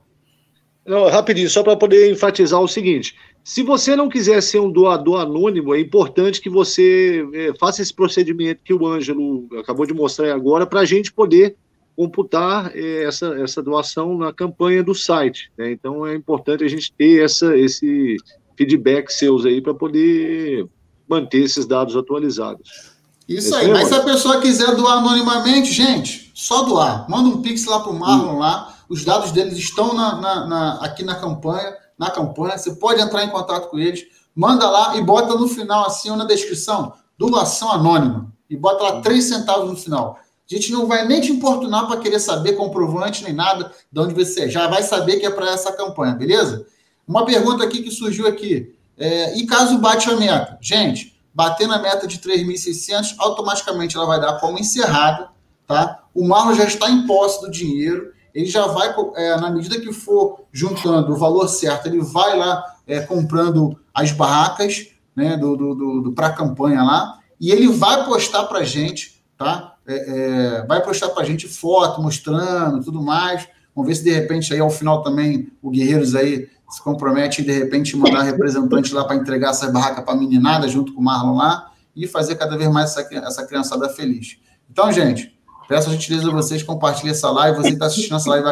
[0.85, 5.21] Não, rapidinho, só para poder enfatizar o seguinte: se você não quiser ser um doador
[5.21, 10.33] anônimo, é importante que você é, faça esse procedimento que o Ângelo acabou de mostrar
[10.33, 11.55] agora, para a gente poder
[11.95, 15.51] computar eh, essa, essa doação na campanha do site.
[15.57, 15.71] Né?
[15.71, 18.17] Então é importante a gente ter essa, esse
[18.61, 20.67] feedback seus aí para poder
[21.09, 22.91] manter esses dados atualizados.
[23.27, 27.09] Isso aí, mas se a pessoa quiser doar anonimamente, gente, só doar.
[27.09, 30.73] Manda um pix lá para o Marlon lá, os dados deles estão na, na, na,
[30.81, 34.03] aqui na campanha, na campanha, você pode entrar em contato com eles,
[34.35, 39.01] manda lá e bota no final, assim, ou na descrição, doação anônima, e bota lá
[39.01, 40.19] três centavos no final.
[40.49, 44.13] A gente não vai nem te importunar para querer saber comprovante nem nada de onde
[44.13, 44.49] você é.
[44.49, 46.67] Já vai saber que é para essa campanha, beleza?
[47.07, 48.75] Uma pergunta aqui que surgiu aqui.
[48.97, 50.57] É, e caso bate a meta?
[50.61, 55.29] Gente, bater na meta de 3.600, automaticamente ela vai dar como encerrada,
[55.65, 56.03] tá?
[56.13, 59.91] O Marlon já está em posse do dinheiro, ele já vai, é, na medida que
[59.91, 65.75] for juntando o valor certo, ele vai lá é, comprando as barracas né, do, do,
[65.75, 69.71] do, do para a campanha lá, e ele vai postar para gente, tá?
[69.87, 73.47] é, é, vai postar para gente foto mostrando tudo mais.
[73.75, 77.45] Vamos ver se de repente aí ao final também o Guerreiros aí se compromete e
[77.45, 81.03] de repente mandar representante lá para entregar essa barraca para a meninada junto com o
[81.03, 84.37] Marlon lá e fazer cada vez mais essa, essa criançada feliz.
[84.69, 87.57] Então, gente, peço a gentileza a vocês compartilhem essa live.
[87.57, 88.47] Você está assistindo essa live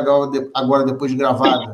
[0.54, 1.74] agora, depois de gravada,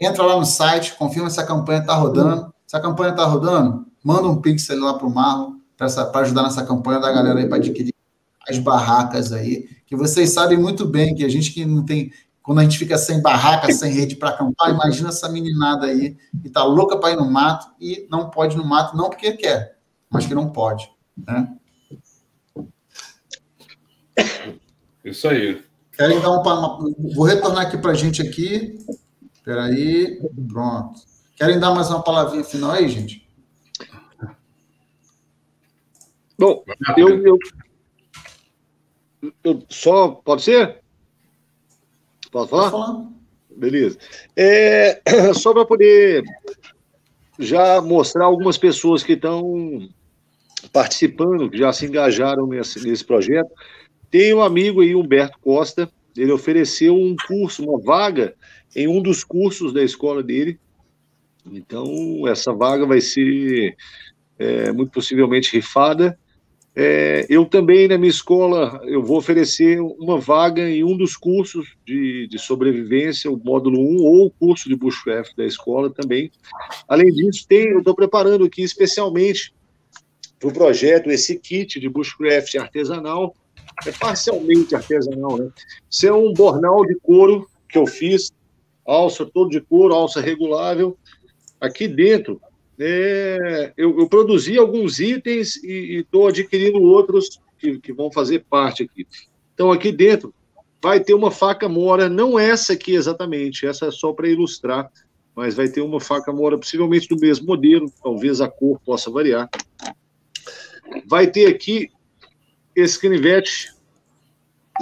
[0.00, 2.54] entra lá no site, confirma se a campanha está rodando.
[2.64, 6.64] Se a campanha está rodando, manda um pixel lá para o Marlon para ajudar nessa
[6.64, 7.94] campanha da galera aí para adquirir
[8.48, 12.12] as barracas aí, que vocês sabem muito bem que a gente que não tem
[12.46, 16.46] quando a gente fica sem barraca, sem rede para acampar, imagina essa meninada aí que
[16.46, 19.80] está louca para ir no mato e não pode ir no mato, não porque quer,
[20.08, 20.88] mas que não pode.
[21.16, 21.56] Né?
[25.04, 25.60] Isso aí.
[25.90, 26.94] Querem dar um.
[27.16, 28.78] Vou retornar aqui para a gente aqui.
[29.34, 30.20] Espera aí.
[30.46, 31.00] Pronto.
[31.34, 33.28] Querem dar mais uma palavrinha final aí, gente?
[36.38, 36.62] Bom,
[36.96, 37.38] eu, eu,
[39.42, 40.10] eu só.
[40.10, 40.85] Pode ser?
[42.30, 42.70] Posso falar?
[42.70, 43.06] falar.
[43.54, 43.98] Beleza.
[44.36, 45.00] É,
[45.34, 46.24] só para poder
[47.38, 49.88] já mostrar algumas pessoas que estão
[50.72, 53.50] participando, que já se engajaram nesse, nesse projeto.
[54.10, 58.34] Tem um amigo aí, Humberto Costa, ele ofereceu um curso, uma vaga
[58.74, 60.58] em um dos cursos da escola dele.
[61.44, 63.76] Então, essa vaga vai ser
[64.38, 66.18] é, muito possivelmente rifada.
[66.78, 71.74] É, eu também, na minha escola, eu vou oferecer uma vaga em um dos cursos
[71.86, 76.30] de, de sobrevivência, o módulo 1, ou o curso de bushcraft da escola também.
[76.86, 79.54] Além disso, tem, eu estou preparando aqui especialmente
[80.38, 83.34] para o projeto esse kit de bushcraft artesanal,
[83.86, 85.50] é parcialmente artesanal, né?
[85.90, 88.30] Isso é um bornal de couro que eu fiz,
[88.86, 90.94] alça todo de couro, alça regulável.
[91.58, 92.38] Aqui dentro
[92.78, 98.82] é, eu, eu, produzi alguns itens e estou adquirindo outros que, que, vão fazer parte
[98.82, 99.06] aqui.
[99.54, 100.34] Então, aqui dentro
[100.82, 104.90] vai ter uma faca mora, não essa aqui exatamente, essa é só para ilustrar,
[105.34, 109.48] mas vai ter uma faca mora possivelmente do mesmo modelo, talvez a cor possa variar.
[111.06, 111.90] Vai ter aqui
[112.74, 113.74] esse canivete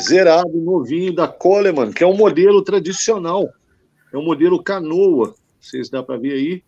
[0.01, 3.49] zerado, novinho, da Coleman, que é um modelo tradicional,
[4.13, 6.63] é um modelo canoa, vocês dá para ver aí,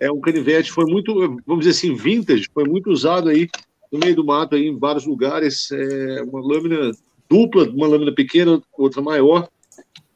[0.00, 1.14] é um canivete, foi muito,
[1.46, 3.48] vamos dizer assim, vintage, foi muito usado aí
[3.90, 6.92] no meio do mato, aí, em vários lugares, é uma lâmina
[7.28, 9.48] dupla, uma lâmina pequena, outra maior.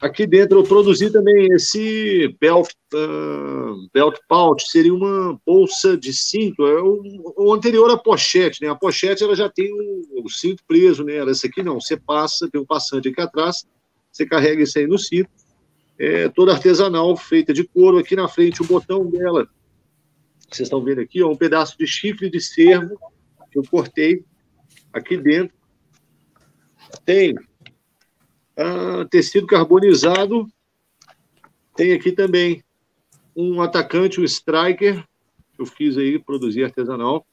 [0.01, 6.66] Aqui dentro eu produzi também esse belt, uh, belt pouch, seria uma bolsa de cinto,
[6.66, 7.01] é o,
[7.37, 8.68] o, anterior à pochete, né?
[8.68, 11.18] A pochete ela já tem o, o cinto preso, né?
[11.30, 13.64] Essa aqui não, você passa, tem um passante aqui atrás,
[14.11, 15.30] você carrega isso aí no cinto.
[15.97, 17.99] É toda artesanal, feita de couro.
[17.99, 19.47] Aqui na frente o botão dela
[20.53, 22.98] que vocês estão vendo aqui, ó, um pedaço de chifre de cervo
[23.50, 24.22] que eu cortei
[24.92, 25.57] aqui dentro.
[27.05, 27.34] Tem
[28.57, 30.46] ah, tecido carbonizado.
[31.74, 32.62] Tem aqui também
[33.34, 35.03] um atacante, um striker,
[35.55, 37.26] que eu fiz aí, produzi artesanal.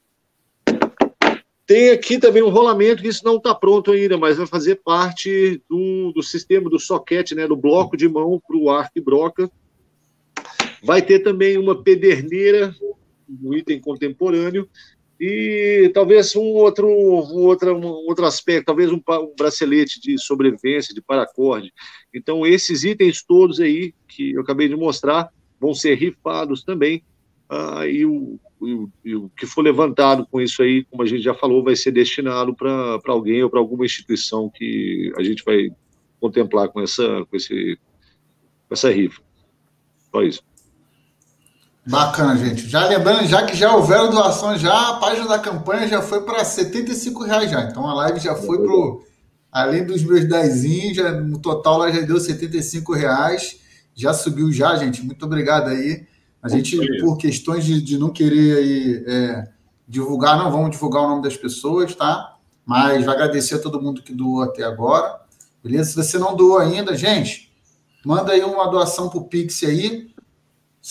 [1.66, 5.62] Tem aqui também um rolamento, que isso não está pronto ainda, mas vai fazer parte
[5.70, 9.52] do, do sistema do soquete, né, do bloco de mão para o arco e broca.
[10.82, 12.74] Vai ter também uma pederneira
[13.42, 14.68] um item contemporâneo
[15.20, 20.94] e talvez um outro, um outro, um outro aspecto, talvez um, um bracelete de sobrevivência,
[20.94, 21.74] de paracorde.
[22.14, 27.04] Então, esses itens todos aí que eu acabei de mostrar vão ser rifados também,
[27.50, 31.24] ah, e, o, o, e, o, que for levantado com isso aí, como a gente
[31.24, 35.70] já falou, vai ser destinado para alguém ou para alguma instituição que a gente vai
[36.20, 37.78] contemplar com essa, com esse,
[38.68, 39.22] com essa rifa.
[40.12, 40.44] Só isso.
[41.90, 42.70] Bacana, gente.
[42.70, 46.46] Já lembrando, já que já houveram doações, já a página da campanha já foi para
[46.46, 47.64] 75 reais já.
[47.64, 49.00] Então a live já foi para
[49.52, 53.60] além dos meus 10, já, no total ela já deu 75 reais.
[53.96, 55.02] Já subiu já, gente.
[55.02, 56.06] Muito obrigado aí.
[56.44, 59.48] A gente, por questões de, de não querer aí, é,
[59.88, 62.36] divulgar, não vamos divulgar o nome das pessoas, tá?
[62.64, 65.22] Mas vai agradecer a todo mundo que doou até agora.
[65.64, 65.90] Beleza?
[65.90, 67.52] Se você não doou ainda, gente,
[68.06, 70.09] manda aí uma doação pro Pix aí.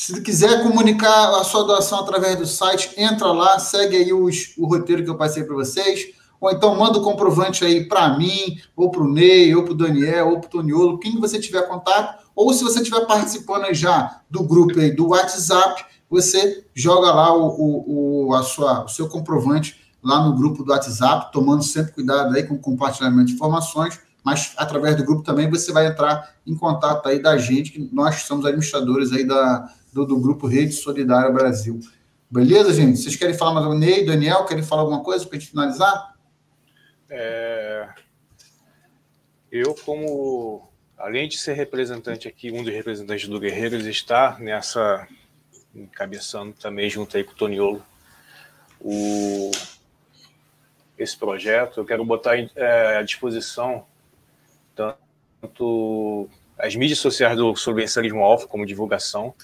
[0.01, 4.65] Se quiser comunicar a sua doação através do site, entra lá, segue aí os, o
[4.65, 6.15] roteiro que eu passei para vocês.
[6.41, 9.77] Ou então manda o comprovante aí para mim, ou para o Ney, ou para o
[9.77, 12.25] Daniel, ou para o Toniolo, quem você tiver contato.
[12.33, 17.49] Ou se você estiver participando já do grupo aí do WhatsApp, você joga lá o,
[17.49, 22.37] o, o, a sua, o seu comprovante lá no grupo do WhatsApp, tomando sempre cuidado
[22.37, 26.55] aí com o compartilhamento de informações, mas através do grupo também você vai entrar em
[26.55, 31.31] contato aí da gente, que nós somos administradores aí da, do, do Grupo Rede Solidária
[31.31, 31.81] Brasil.
[32.31, 32.99] Beleza, gente?
[32.99, 36.15] Vocês querem falar mais alguma Ney, Daniel, querem falar alguma coisa para a gente finalizar?
[37.09, 37.89] É...
[39.51, 45.09] Eu, como, além de ser representante aqui, um dos representantes do Guerreiros, está nessa,
[45.75, 47.83] encabeçando também junto aí com o Toniolo,
[48.79, 49.51] o,
[50.99, 51.81] esse projeto.
[51.81, 53.87] Eu quero botar é, à disposição
[54.75, 56.29] tanto
[56.59, 59.35] as mídias sociais do Sobrevencialismo Alfa como divulgação,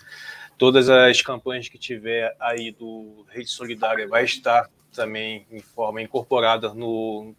[0.57, 6.73] Todas as campanhas que tiver aí do Rede Solidária vai estar também em forma incorporada
[6.73, 7.35] no,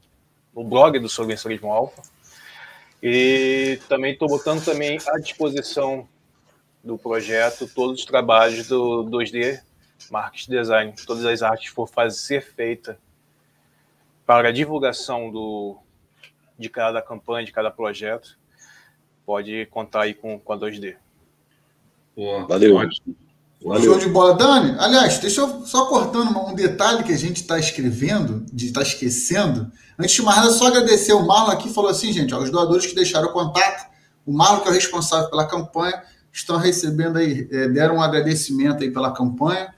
[0.53, 2.01] no blog do Sobrevivencialismo Alfa.
[3.01, 6.07] E também estou botando também à disposição
[6.84, 9.61] do projeto todos os trabalhos do 2D
[10.11, 12.99] Marketing Design, todas as artes for fazer ser feita
[14.26, 15.78] para a divulgação do,
[16.57, 18.38] de cada campanha, de cada projeto,
[19.26, 20.97] pode contar aí com, com a 2D.
[22.47, 22.80] Valeu.
[23.63, 23.84] Valeu.
[23.84, 24.36] Show de bola.
[24.36, 28.82] Dani, aliás, deixa eu só cortando um detalhe que a gente está escrevendo, de estar
[28.82, 29.72] tá esquecendo.
[29.97, 32.86] Antes de mais nada, só agradecer o Marlon aqui, falou assim, gente, ó, os doadores
[32.86, 33.89] que deixaram o contato,
[34.26, 38.84] o Marlon, que é o responsável pela campanha, estão recebendo aí, é, deram um agradecimento
[38.84, 39.74] aí pela campanha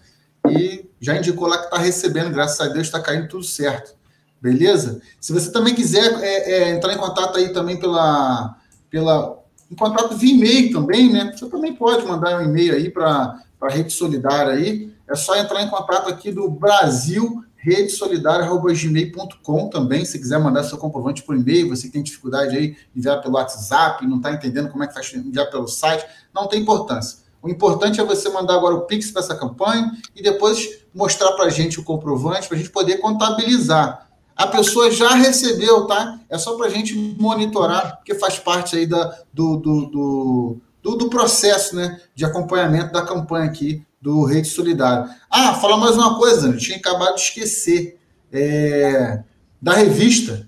[0.49, 3.95] e já indicou lá que está recebendo, graças a Deus, está caindo tudo certo.
[4.41, 5.01] Beleza?
[5.19, 8.55] Se você também quiser é, é, entrar em contato aí também pela,
[8.89, 9.36] pela
[9.69, 11.33] em contato via e-mail também, né?
[11.35, 14.93] Você também pode mandar um e-mail aí para a Rede Solidária aí.
[15.07, 21.21] É só entrar em contato aqui do Brasil redesolidária.gmail.com também, se quiser mandar seu comprovante
[21.23, 24.93] por e-mail, você tem dificuldade aí enviar pelo WhatsApp, não está entendendo como é que
[24.93, 27.27] faz enviar pelo site, não tem importância.
[27.41, 31.45] O importante é você mandar agora o Pix para essa campanha e depois mostrar para
[31.45, 34.06] a gente o comprovante para a gente poder contabilizar.
[34.37, 36.19] A pessoa já recebeu, tá?
[36.29, 40.95] É só para a gente monitorar, porque faz parte aí da, do, do, do, do,
[40.95, 45.09] do processo né, de acompanhamento da campanha aqui do Rede Solidário.
[45.29, 47.97] Ah, falar mais uma coisa, eu tinha acabado de esquecer.
[48.31, 49.23] É,
[49.61, 50.47] da revista.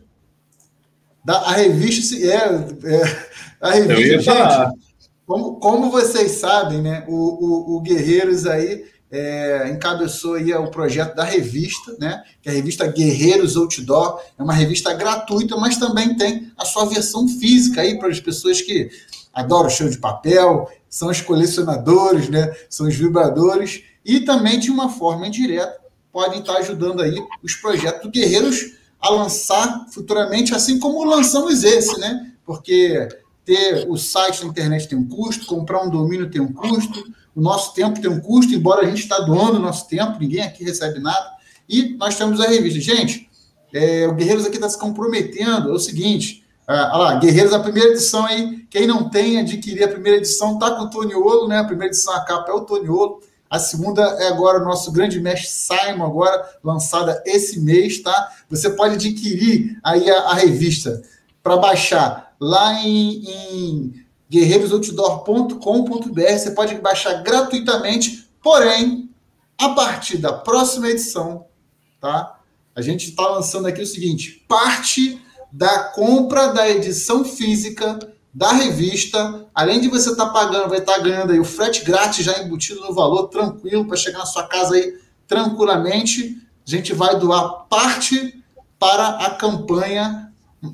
[1.26, 2.36] Da, a revista é,
[2.94, 3.30] é
[3.60, 4.80] a revista, gente,
[5.26, 7.06] como, como vocês sabem, né?
[7.08, 12.24] O, o, o Guerreiros aí é, encabeçou aí o projeto da revista, né?
[12.42, 14.22] Que é a revista Guerreiros Outdoor.
[14.38, 18.62] É uma revista gratuita, mas também tem a sua versão física aí para as pessoas
[18.62, 18.90] que
[19.34, 22.54] adoram show de papel, são os colecionadores, né?
[22.70, 25.80] São os vibradores e também de uma forma indireta
[26.12, 32.00] podem estar ajudando aí os projetos do Guerreiros a lançar futuramente, assim como lançamos esse,
[32.00, 32.34] né?
[32.46, 33.08] Porque
[33.46, 37.04] ter o site na internet tem um custo, comprar um domínio tem um custo,
[37.40, 40.42] o nosso tempo tem um custo, embora a gente está doando o nosso tempo, ninguém
[40.42, 41.32] aqui recebe nada.
[41.70, 42.82] E nós temos a revista.
[42.82, 43.30] Gente,
[43.74, 47.92] é, o Guerreiros aqui está se comprometendo, é o seguinte, ah, lá, Guerreiros, a primeira
[47.92, 51.60] edição aí, quem não tem, adquirir a primeira edição, tá com o Toniolo, né?
[51.60, 53.22] A primeira edição, a capa é o Toniolo.
[53.50, 58.34] A segunda é agora o nosso grande mestre Simon, agora lançada esse mês, tá?
[58.50, 61.02] Você pode adquirir aí a, a revista
[61.42, 63.94] para baixar lá em, em
[64.32, 66.22] guerreirosoutdoor.com.br.
[66.22, 69.10] Você pode baixar gratuitamente, porém,
[69.58, 71.46] a partir da próxima edição,
[72.00, 72.38] tá?
[72.76, 75.22] A gente está lançando aqui o seguinte: parte
[75.52, 77.98] da compra da edição física
[78.32, 81.84] da revista, além de você estar tá pagando, vai estar tá ganhando aí o frete
[81.84, 86.38] grátis já embutido no valor, tranquilo, para chegar na sua casa aí tranquilamente.
[86.66, 88.44] A gente vai doar parte
[88.78, 90.30] para a campanha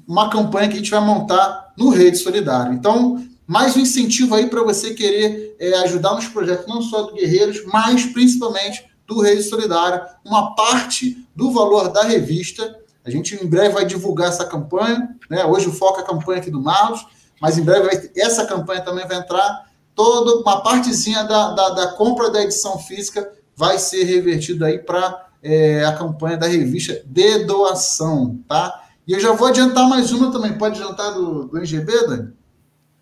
[0.07, 2.73] uma campanha que a gente vai montar no Rede Solidário.
[2.73, 7.13] Então, mais um incentivo aí para você querer é, ajudar nos projetos, não só do
[7.13, 10.01] Guerreiros, mas principalmente do Rede Solidário.
[10.23, 12.79] Uma parte do valor da revista.
[13.05, 15.15] A gente em breve vai divulgar essa campanha.
[15.29, 15.45] Né?
[15.45, 17.05] Hoje o foco é a campanha aqui do Marlos,
[17.39, 19.69] mas em breve vai, essa campanha também vai entrar.
[19.93, 25.27] Toda uma partezinha da, da, da compra da edição física vai ser revertido aí para
[25.41, 28.83] é, a campanha da revista de doação, tá?
[29.07, 30.57] E eu já vou adiantar mais uma também.
[30.57, 32.33] Pode adiantar do, do NGB, Dani?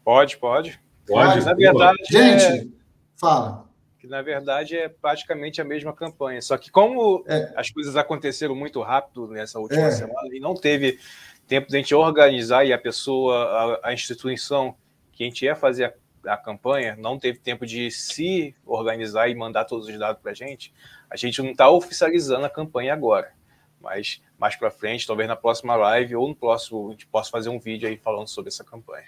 [0.03, 0.79] Pode, pode.
[1.07, 1.45] Pode.
[1.45, 2.65] Na verdade, Gente, é...
[3.15, 3.69] fala.
[3.99, 6.41] Que na verdade é praticamente a mesma campanha.
[6.41, 7.53] Só que como é.
[7.55, 9.91] as coisas aconteceram muito rápido nessa última é.
[9.91, 10.99] semana e não teve
[11.47, 14.75] tempo de a gente organizar e a pessoa, a, a instituição
[15.11, 15.95] que a gente ia fazer
[16.25, 20.31] a, a, campanha, não teve tempo de se organizar e mandar todos os dados para
[20.31, 20.73] a gente,
[21.09, 23.31] a gente não está oficializando a campanha agora.
[23.79, 27.49] Mas mais para frente, talvez na próxima live ou no próximo, a gente possa fazer
[27.49, 29.05] um vídeo aí falando sobre essa campanha.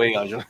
[0.00, 0.44] Aí, Ângelo.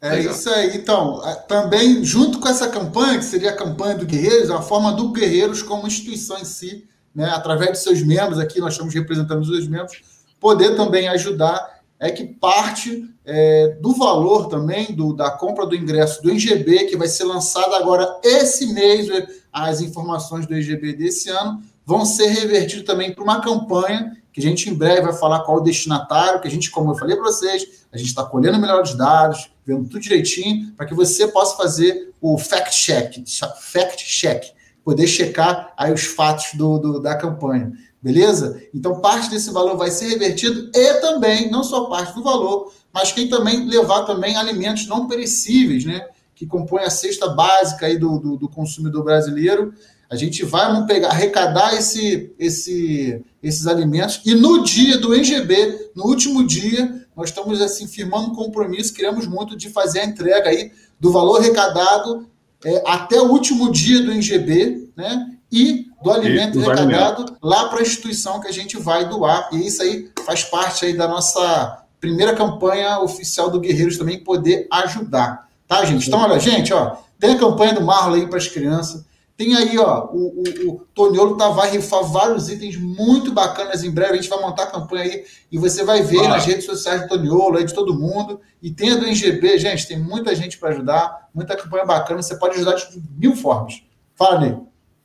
[0.00, 0.32] É Legal.
[0.32, 0.76] isso aí.
[0.76, 5.10] Então, também, junto com essa campanha, que seria a campanha do Guerreiros, a forma do
[5.10, 9.48] Guerreiros como instituição em si, né, através de seus membros, aqui nós estamos representando os
[9.48, 10.00] dois membros,
[10.38, 16.22] poder também ajudar, é que parte é, do valor também do, da compra do ingresso
[16.22, 19.08] do IGB, que vai ser lançado agora esse mês,
[19.52, 24.50] as informações do IGB desse ano, vão ser revertidos também para uma campanha que a
[24.50, 27.24] gente em breve vai falar qual o destinatário, que a gente, como eu falei para
[27.24, 32.14] vocês, a gente está colhendo melhores dados, vendo tudo direitinho, para que você possa fazer
[32.20, 33.24] o fact check,
[33.60, 34.44] fact check,
[34.84, 37.72] poder checar aí os fatos do, do, da campanha.
[38.00, 38.62] Beleza?
[38.72, 43.10] Então, parte desse valor vai ser revertido e também, não só parte do valor, mas
[43.10, 46.06] quem também levar também alimentos não perecíveis, né?
[46.32, 49.74] Que compõem a cesta básica aí do, do, do consumidor brasileiro
[50.10, 56.04] a gente vai pegar, arrecadar esse, esse, esses alimentos e no dia do NGB, no
[56.04, 60.72] último dia, nós estamos assim firmando um compromisso, queremos muito de fazer a entrega aí
[60.98, 62.28] do valor arrecadado
[62.64, 65.34] é, até o último dia do NGB, né?
[65.50, 69.48] E do alimento e arrecadado lá para a instituição que a gente vai doar.
[69.52, 74.66] E isso aí faz parte aí da nossa primeira campanha oficial do Guerreiros também poder
[74.70, 75.48] ajudar.
[75.66, 76.08] Tá, gente?
[76.08, 79.04] Então, olha, gente, ó, tem a campanha do Marlon aí para as crianças.
[79.38, 83.90] Tem aí, ó, o, o, o Toniolo tá, vai rifar vários itens muito bacanas em
[83.92, 84.14] breve.
[84.14, 86.30] A gente vai montar a campanha aí e você vai ver ah.
[86.30, 88.40] nas redes sociais do Toniolo, aí de todo mundo.
[88.60, 92.20] E tem a do NGB, gente, tem muita gente para ajudar, muita campanha bacana.
[92.20, 93.80] Você pode ajudar de mil formas.
[94.16, 94.56] Fala, Ney.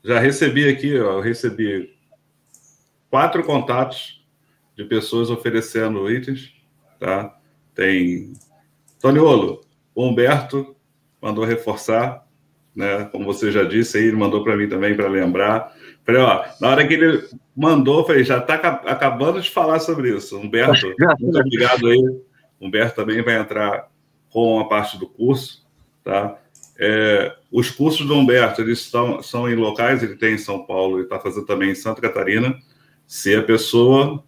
[0.03, 1.93] Já recebi aqui, ó, eu recebi
[3.11, 4.25] quatro contatos
[4.75, 6.55] de pessoas oferecendo itens,
[6.99, 7.37] tá?
[7.75, 8.33] Tem
[8.99, 9.61] Toniolo,
[9.93, 10.75] o Humberto
[11.21, 12.22] mandou reforçar
[12.75, 13.07] né?
[13.11, 15.73] Como você já disse aí, ele mandou para mim também para lembrar.
[16.05, 17.23] Falei, ó, na hora que ele
[17.55, 20.37] mandou, falei, já está acabando de falar sobre isso.
[20.37, 22.21] Humberto, muito obrigado aí.
[22.59, 23.89] Humberto também vai entrar
[24.29, 25.65] com a parte do curso,
[26.03, 26.37] tá?
[26.77, 30.99] É, os cursos do Humberto, eles estão, são em locais, ele tem em São Paulo
[30.99, 32.57] e está fazendo também em Santa Catarina.
[33.05, 34.23] Se a pessoa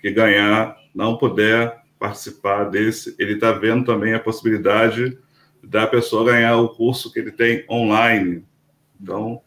[0.00, 5.18] que ganhar não puder participar desse, ele está vendo também a possibilidade
[5.62, 8.44] da pessoa ganhar o curso que ele tem online.
[9.00, 9.40] Então,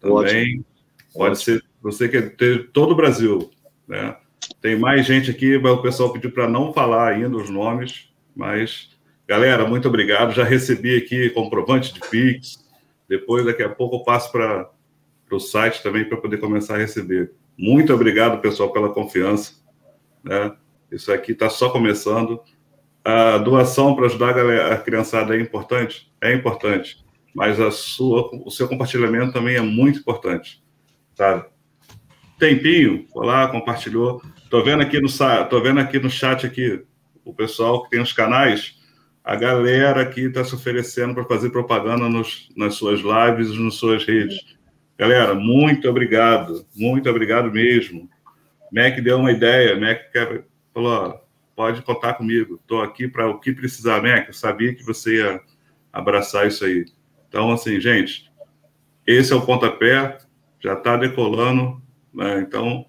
[0.00, 0.64] também Ótimo.
[1.12, 1.36] pode Ótimo.
[1.36, 3.50] ser, você quer ter todo o Brasil,
[3.86, 4.16] né?
[4.60, 8.90] Tem mais gente aqui, mas o pessoal pediu para não falar ainda os nomes, mas
[9.26, 10.32] galera, muito obrigado.
[10.32, 12.64] Já recebi aqui comprovante de Pix.
[13.08, 14.70] Depois, daqui a pouco, eu passo para
[15.30, 17.32] o site também para poder começar a receber.
[17.56, 19.54] Muito obrigado, pessoal, pela confiança.
[20.22, 20.52] Né?
[20.90, 22.40] Isso aqui está só começando
[23.08, 26.10] a doação para ajudar a, a, criançada é importante?
[26.20, 27.04] É importante.
[27.32, 30.60] Mas a sua, o seu compartilhamento também é muito importante.
[31.14, 31.44] Sabe?
[32.38, 34.20] Tempinho, foi lá, compartilhou.
[34.42, 35.08] Estou vendo aqui no
[35.48, 36.84] tô vendo aqui no chat aqui
[37.24, 38.76] o pessoal que tem os canais,
[39.24, 44.04] a galera aqui está se oferecendo para fazer propaganda nos, nas suas lives, nas suas
[44.04, 44.56] redes.
[44.96, 48.08] Galera, muito obrigado, muito obrigado mesmo.
[48.72, 50.00] Mac deu uma ideia, Mac
[50.72, 51.25] falou,
[51.56, 52.56] pode contar comigo.
[52.56, 54.26] Estou aqui para o que precisar, né?
[54.28, 55.40] Eu sabia que você ia
[55.90, 56.84] abraçar isso aí.
[57.26, 58.30] Então, assim, gente,
[59.06, 60.18] esse é o pontapé,
[60.60, 61.82] já está decolando,
[62.12, 62.40] né?
[62.40, 62.84] Então,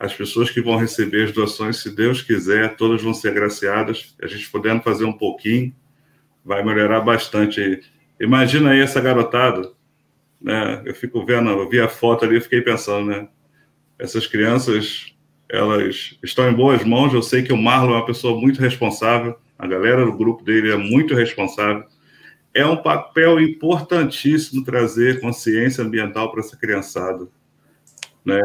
[0.00, 4.16] as pessoas que vão receber as doações, se Deus quiser, todas vão ser agraciadas.
[4.22, 5.74] A gente podendo fazer um pouquinho,
[6.42, 7.80] vai melhorar bastante aí.
[8.18, 9.70] Imagina aí essa garotada,
[10.40, 10.82] né?
[10.86, 13.28] Eu fico vendo, eu vi a foto ali, fiquei pensando, né?
[13.98, 15.17] Essas crianças
[15.50, 17.12] elas estão em boas mãos.
[17.12, 20.70] Eu sei que o Marlon é uma pessoa muito responsável, a galera do grupo dele
[20.70, 21.84] é muito responsável.
[22.54, 27.28] É um papel importantíssimo trazer consciência ambiental para essa criançada,
[28.24, 28.40] né?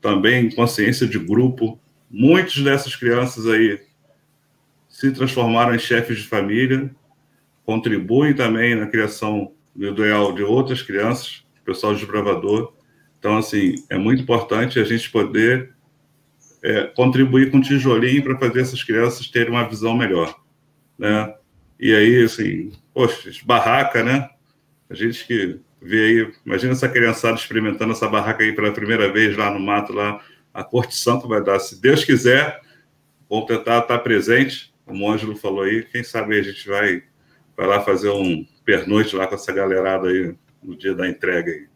[0.00, 1.78] Também consciência de grupo.
[2.10, 3.80] Muitas dessas crianças aí
[4.88, 6.90] se transformaram em chefes de família,
[7.64, 12.72] contribuem também na criação ideal de outras crianças, pessoal desbravador.
[13.18, 15.74] Então, assim, é muito importante a gente poder
[16.62, 20.38] é, contribuir com tijolinho para fazer essas crianças terem uma visão melhor,
[20.98, 21.34] né?
[21.78, 24.28] E aí, assim, poxa, barraca, né?
[24.90, 29.36] A gente que vê aí, imagina essa criançada experimentando essa barraca aí pela primeira vez
[29.36, 30.20] lá no mato, lá,
[30.52, 31.58] a curtição que vai dar.
[31.60, 32.60] Se Deus quiser,
[33.30, 37.04] vamos tentar estar presente, como o Ângelo falou aí, quem sabe a gente vai,
[37.56, 41.66] vai lá fazer um pernoite lá com essa galerada aí no dia da entrega aí.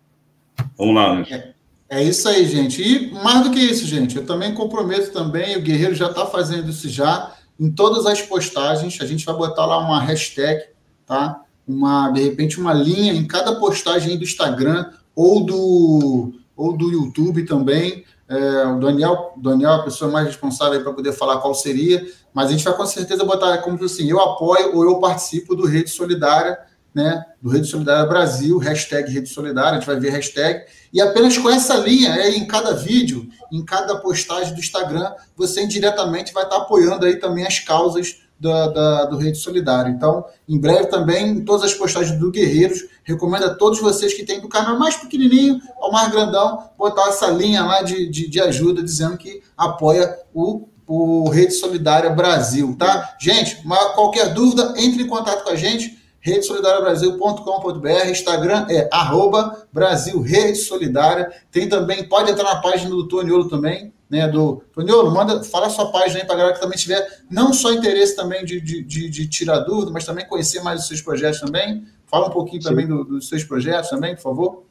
[0.77, 1.55] Vamos lá, Ângelo.
[1.93, 2.03] É.
[2.03, 2.83] Isso aí, gente.
[2.83, 6.71] E mais do que isso, gente, eu também comprometo também, o Guerreiro já está fazendo
[6.71, 10.65] isso já, em todas as postagens, a gente vai botar lá uma hashtag,
[11.05, 11.43] tá?
[11.69, 17.45] Uma, de repente, uma linha em cada postagem do Instagram ou do, ou do YouTube
[17.45, 18.07] também.
[18.27, 22.49] É, o Daniel, Daniel é a pessoa mais responsável para poder falar qual seria, mas
[22.49, 25.91] a gente vai com certeza botar como assim, eu apoio ou eu participo do Rede
[25.91, 26.59] Solidária,
[26.95, 31.39] né, do Rede Solidária Brasil, hashtag Rede Solidária, a gente vai ver hashtag, e apenas
[31.39, 36.45] com essa linha, aí, em cada vídeo, em cada postagem do Instagram, você indiretamente vai
[36.45, 39.89] estar apoiando aí também as causas da, da, do Rede Solidária.
[39.89, 44.25] Então, em breve também, em todas as postagens do Guerreiros, recomendo a todos vocês que
[44.25, 48.41] têm do canal mais pequenininho ao mais grandão, botar essa linha lá de, de, de
[48.41, 53.17] ajuda, dizendo que apoia o o Rede Solidária Brasil, tá?
[53.19, 53.63] Gente,
[53.95, 61.33] qualquer dúvida, entre em contato com a gente redesolidariabrasil.com.br, Instagram é arroba Brasil Rede Solidária.
[61.51, 64.29] Tem também, pode entrar na página do Toniolo também, né?
[64.29, 67.73] Do Toniolo, manda, fala sua página aí para a galera que também tiver não só
[67.73, 71.41] interesse também de, de, de, de, tirar dúvida, mas também conhecer mais os seus projetos
[71.41, 71.85] também.
[72.07, 72.69] Fala um pouquinho Sim.
[72.69, 74.63] também do, dos seus projetos também, por favor.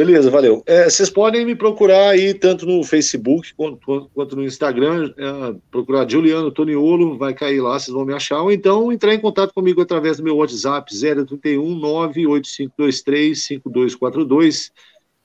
[0.00, 0.62] Beleza, valeu.
[0.64, 6.08] É, vocês podem me procurar aí, tanto no Facebook quanto, quanto no Instagram, é, procurar
[6.08, 9.82] Juliano Toniolo, vai cair lá, vocês vão me achar, ou então entrar em contato comigo
[9.82, 14.72] através do meu WhatsApp, 031 98523 5242.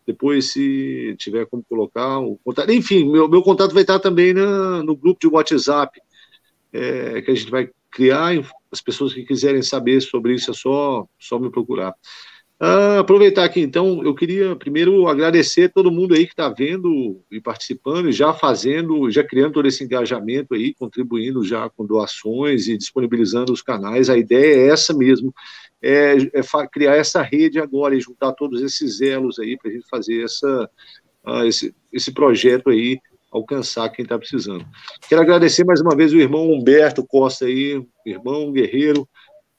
[0.05, 2.69] Depois, se tiver como colocar o contato.
[2.69, 6.01] Enfim, meu, meu contato vai estar também na, no grupo de WhatsApp
[6.73, 8.33] é, que a gente vai criar.
[8.69, 11.95] As pessoas que quiserem saber sobre isso é só, só me procurar.
[12.67, 17.39] Ah, aproveitar aqui, então, eu queria primeiro agradecer todo mundo aí que está vendo e
[17.39, 23.53] participando, já fazendo, já criando todo esse engajamento aí, contribuindo já com doações e disponibilizando
[23.53, 24.09] os canais.
[24.09, 25.31] A ideia é essa mesmo,
[25.79, 29.87] é, é criar essa rede agora e juntar todos esses elos aí para a gente
[29.87, 30.69] fazer essa,
[31.23, 32.99] uh, esse, esse projeto aí
[33.31, 34.65] alcançar quem está precisando.
[35.07, 39.07] Quero agradecer mais uma vez o irmão Humberto Costa aí, irmão guerreiro,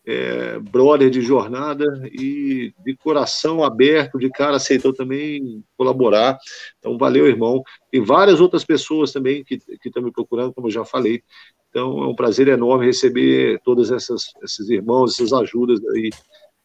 [0.07, 6.39] é, brother de jornada e de coração aberto, de cara aceitou também colaborar.
[6.78, 7.62] Então, valeu, irmão.
[7.93, 11.23] E várias outras pessoas também que estão me procurando, como eu já falei.
[11.70, 16.11] Então, é um prazer enorme receber todas essas esses irmãos, essas ajudas aí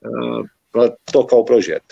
[0.05, 1.84] uh, para tocar o projeto.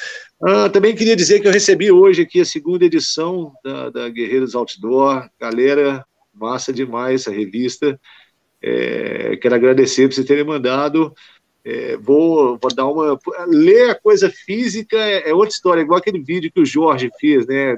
[0.41, 4.53] Uh, também queria dizer que eu recebi hoje aqui a segunda edição da, da Guerreiros
[4.53, 5.27] Outdoor.
[5.39, 7.99] Galera, massa demais essa revista.
[8.61, 11.13] É, quero agradecer por vocês terem mandado.
[11.63, 13.19] É, vou, vou dar uma.
[13.47, 17.45] Ler a coisa física é, é, outra história, igual aquele vídeo que o Jorge fez,
[17.45, 17.75] né?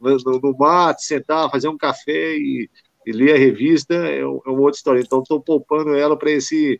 [0.00, 2.68] No, no mato, sentar, fazer um café e,
[3.06, 5.00] e ler a revista é, é uma outra história.
[5.00, 6.78] Então, estou poupando ela para esse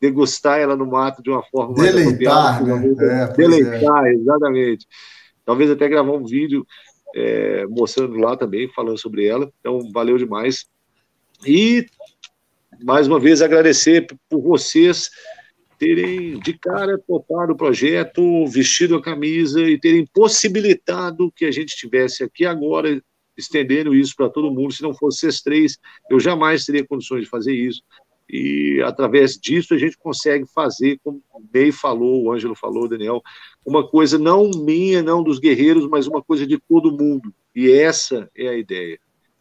[0.00, 3.24] degustar ela no mato de uma forma deleitar, mais né?
[3.24, 4.12] É, deleitar, é.
[4.12, 4.86] exatamente.
[5.44, 6.66] Talvez até gravar um vídeo
[7.14, 9.50] é, mostrando lá também, falando sobre ela.
[9.60, 10.66] Então, valeu demais.
[11.46, 11.86] E
[12.82, 15.10] mais uma vez agradecer por vocês
[15.78, 21.70] terem de cara topado o projeto, vestido a camisa e terem possibilitado que a gente
[21.70, 23.00] estivesse aqui agora
[23.36, 24.72] estendendo isso para todo mundo.
[24.72, 25.78] Se não fosse esses três,
[26.10, 27.82] eu jamais teria condições de fazer isso.
[28.28, 32.88] E através disso a gente consegue fazer, como o Ney falou, o Ângelo falou, o
[32.88, 33.22] Daniel,
[33.64, 37.32] uma coisa não minha, não dos guerreiros, mas uma coisa de todo mundo.
[37.54, 38.98] E essa é a ideia.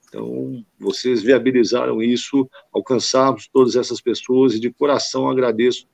[0.07, 5.85] Então, vocês viabilizaram isso, alcançarmos todas essas pessoas e de coração agradeço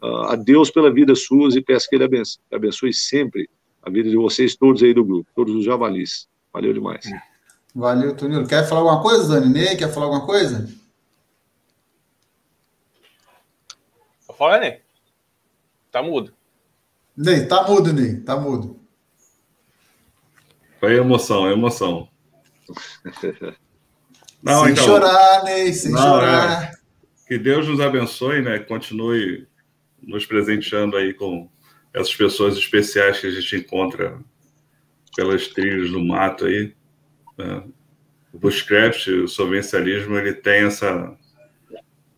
[0.00, 3.48] a Deus pela vida suas e peço que Ele abençoe, abençoe sempre
[3.82, 6.28] a vida de vocês todos aí do grupo, todos os javalis.
[6.52, 7.04] Valeu demais.
[7.74, 8.46] Valeu, Tonilo.
[8.46, 9.52] Quer falar alguma coisa, Dani?
[9.52, 10.68] Ney, quer falar alguma coisa?
[14.36, 14.80] Fala, Ney.
[15.90, 16.32] Tá mudo.
[17.16, 18.20] Ney, tá mudo, Ney.
[18.20, 18.78] Tá mudo.
[20.78, 22.08] Foi emoção, é emoção.
[24.40, 26.62] Não, sem então, chorar, Ney, sem não, chorar.
[26.62, 26.72] É,
[27.26, 28.60] que Deus nos abençoe, né?
[28.60, 29.47] Continue
[30.02, 31.48] nos presenteando aí com
[31.92, 34.18] essas pessoas especiais que a gente encontra
[35.16, 36.72] pelas trilhas do mato aí.
[37.36, 37.64] Né?
[38.32, 41.16] O bushcraft, o sovencialismo, ele tem essa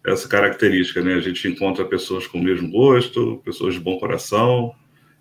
[0.06, 1.14] essa característica, né?
[1.14, 4.74] A gente encontra pessoas com o mesmo gosto, pessoas de bom coração,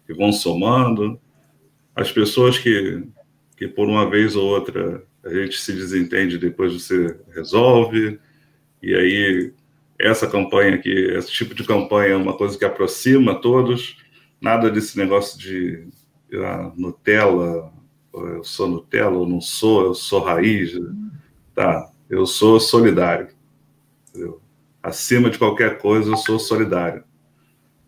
[0.07, 1.19] que vão somando.
[1.94, 3.03] As pessoas que,
[3.57, 8.19] que por uma vez ou outra a gente se desentende, depois você resolve,
[8.81, 9.53] e aí
[10.00, 13.98] essa campanha aqui, esse tipo de campanha é uma coisa que aproxima todos,
[14.40, 15.88] nada desse negócio de
[16.34, 17.74] ah, Nutella,
[18.14, 20.72] eu sou Nutella ou não sou, eu sou raiz,
[21.54, 21.92] tá?
[22.10, 23.28] Eu sou solidário.
[24.10, 24.42] Entendeu?
[24.82, 27.04] Acima de qualquer coisa, eu sou solidário.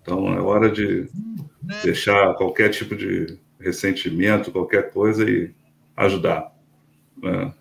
[0.01, 1.07] Então é hora de
[1.83, 5.51] deixar qualquer tipo de ressentimento, qualquer coisa e
[5.95, 6.51] ajudar.
[7.17, 7.53] Né?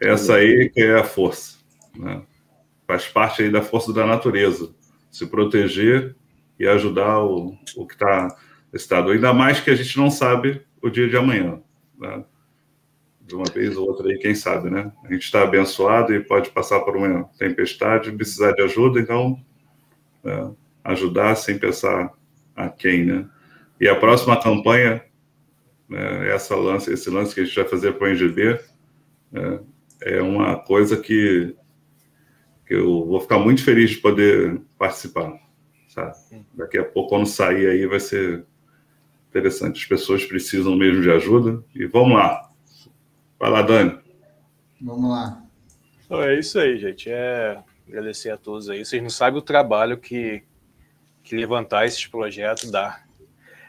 [0.00, 1.58] Essa aí que é a força.
[1.96, 2.22] Né?
[2.90, 4.74] Faz parte aí da força da natureza,
[5.12, 6.16] se proteger
[6.58, 8.36] e ajudar o, o que está
[8.72, 9.12] estado.
[9.12, 11.60] Ainda mais que a gente não sabe o dia de amanhã,
[11.96, 12.24] né?
[13.20, 14.90] De uma vez ou outra aí, quem sabe, né?
[15.04, 19.38] A gente está abençoado e pode passar por uma tempestade, precisar de ajuda, então
[20.24, 20.50] né?
[20.82, 22.10] ajudar sem pensar
[22.56, 23.28] a quem, né?
[23.80, 25.00] E a próxima campanha,
[25.88, 28.60] né, essa lance, esse lance que a gente vai fazer para o NGB,
[29.30, 29.60] né,
[30.02, 31.54] é uma coisa que
[32.70, 35.38] eu vou ficar muito feliz de poder participar.
[35.88, 36.14] Sabe?
[36.54, 38.44] Daqui a pouco, quando sair aí, vai ser
[39.28, 39.82] interessante.
[39.82, 41.64] As pessoas precisam mesmo de ajuda.
[41.74, 42.48] E vamos lá.
[43.38, 43.98] Vai lá, Dani.
[44.80, 45.42] Vamos lá.
[46.10, 47.10] É isso aí, gente.
[47.10, 48.84] É agradecer a todos aí.
[48.84, 50.42] Vocês não sabem o trabalho que,
[51.24, 53.02] que levantar esses projetos dá.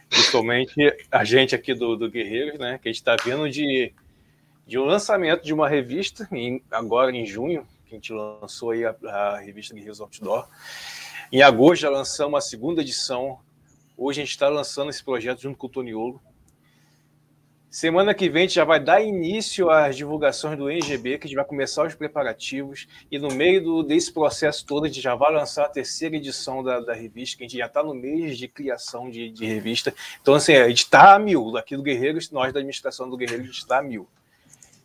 [0.09, 0.73] Principalmente
[1.09, 2.77] a gente aqui do, do Guerreiros, né?
[2.77, 3.93] Que a gente está vendo de,
[4.67, 8.85] de um lançamento de uma revista, em, agora em junho, que a gente lançou aí
[8.85, 10.47] a, a revista Guerreiros Outdoor.
[11.31, 13.39] Em agosto já lançamos a segunda edição.
[13.97, 16.21] Hoje a gente está lançando esse projeto junto com o Toniolo.
[17.69, 21.27] Semana que vem a gente já vai dar início às divulgações do NGB, que a
[21.27, 25.15] gente vai começar os preparativos, e no meio do, desse processo todo a gente já
[25.15, 28.37] vai lançar a terceira edição da, da revista, que a gente já está no mês
[28.37, 29.93] de criação de, de, revista.
[30.21, 31.55] Então, assim, a gente está a mil.
[31.55, 34.05] Aqui do Guerreiros, nós da administração do Guerreiros, a gente está a mil.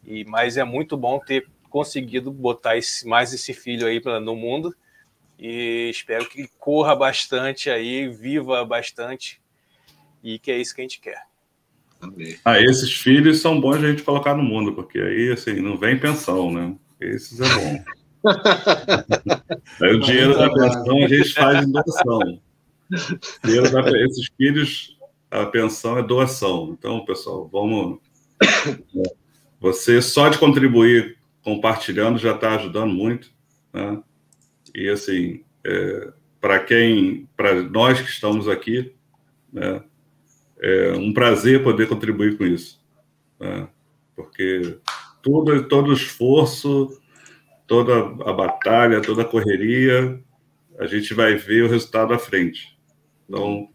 [0.04, 4.34] E, mas é muito bom ter conseguido botar esse, mais esse filho aí pra, no
[4.34, 4.74] mundo,
[5.38, 9.42] e espero que corra bastante aí, viva bastante,
[10.24, 11.20] e que é isso que a gente quer.
[12.42, 16.00] Ah, esses filhos são bons a gente colocar no mundo, porque aí, assim, não vem
[16.00, 16.74] pensão, né?
[16.98, 17.84] Esses é bom.
[19.84, 22.40] aí o dinheiro da pensão a gente faz em doação.
[22.88, 24.96] Da, esses filhos,
[25.30, 26.74] a pensão é doação.
[26.78, 27.98] Então, pessoal, vamos.
[29.60, 31.15] Você só de contribuir
[31.46, 33.30] compartilhando já está ajudando muito.
[33.72, 34.02] Né?
[34.74, 38.92] E, assim, é, para quem, para nós que estamos aqui,
[39.52, 39.80] né?
[40.60, 42.84] é um prazer poder contribuir com isso,
[43.38, 43.68] né?
[44.16, 44.76] porque
[45.22, 47.00] todo, todo esforço,
[47.64, 47.94] toda
[48.28, 50.20] a batalha, toda a correria,
[50.80, 52.76] a gente vai ver o resultado à frente.
[53.28, 53.68] Então,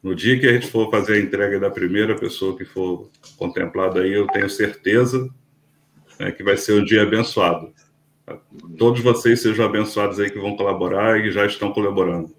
[0.00, 4.02] no dia que a gente for fazer a entrega da primeira pessoa que for contemplada
[4.02, 5.28] aí, eu tenho certeza
[6.18, 7.72] né, que vai ser um dia abençoado.
[8.78, 12.34] Todos vocês sejam abençoados aí que vão colaborar e já estão colaborando.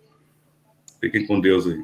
[0.99, 1.79] Fiquem com Deus aí.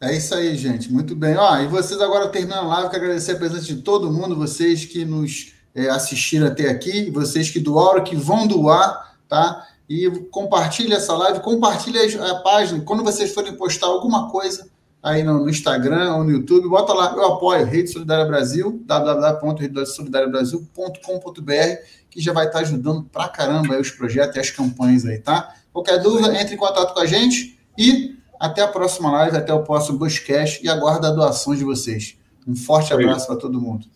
[0.00, 0.92] É isso aí, gente.
[0.92, 1.36] Muito bem.
[1.36, 4.84] Ó, e vocês agora terminando a live, quero agradecer a presença de todo mundo, vocês
[4.84, 9.66] que nos é, assistiram até aqui, vocês que doaram, que vão doar, tá?
[9.88, 12.82] E compartilhe essa live, compartilhe a página.
[12.82, 14.68] Quando vocês forem postar alguma coisa
[15.02, 21.76] aí no, no Instagram ou no YouTube, bota lá, eu apoio Rede Solidária Brasil, www.redesolidariabrasil.com.br,
[22.10, 25.54] que já vai estar ajudando pra caramba aí os projetos e as campanhas aí, tá?
[25.72, 29.62] Qualquer dúvida, entre em contato com a gente e até a próxima live, até o
[29.62, 32.16] próximo Buscast e aguardo a doação de vocês.
[32.46, 33.86] Um forte abraço para todo mundo.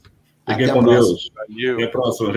[0.49, 1.31] Fiquem com Deus.
[1.75, 2.31] Até a próxima.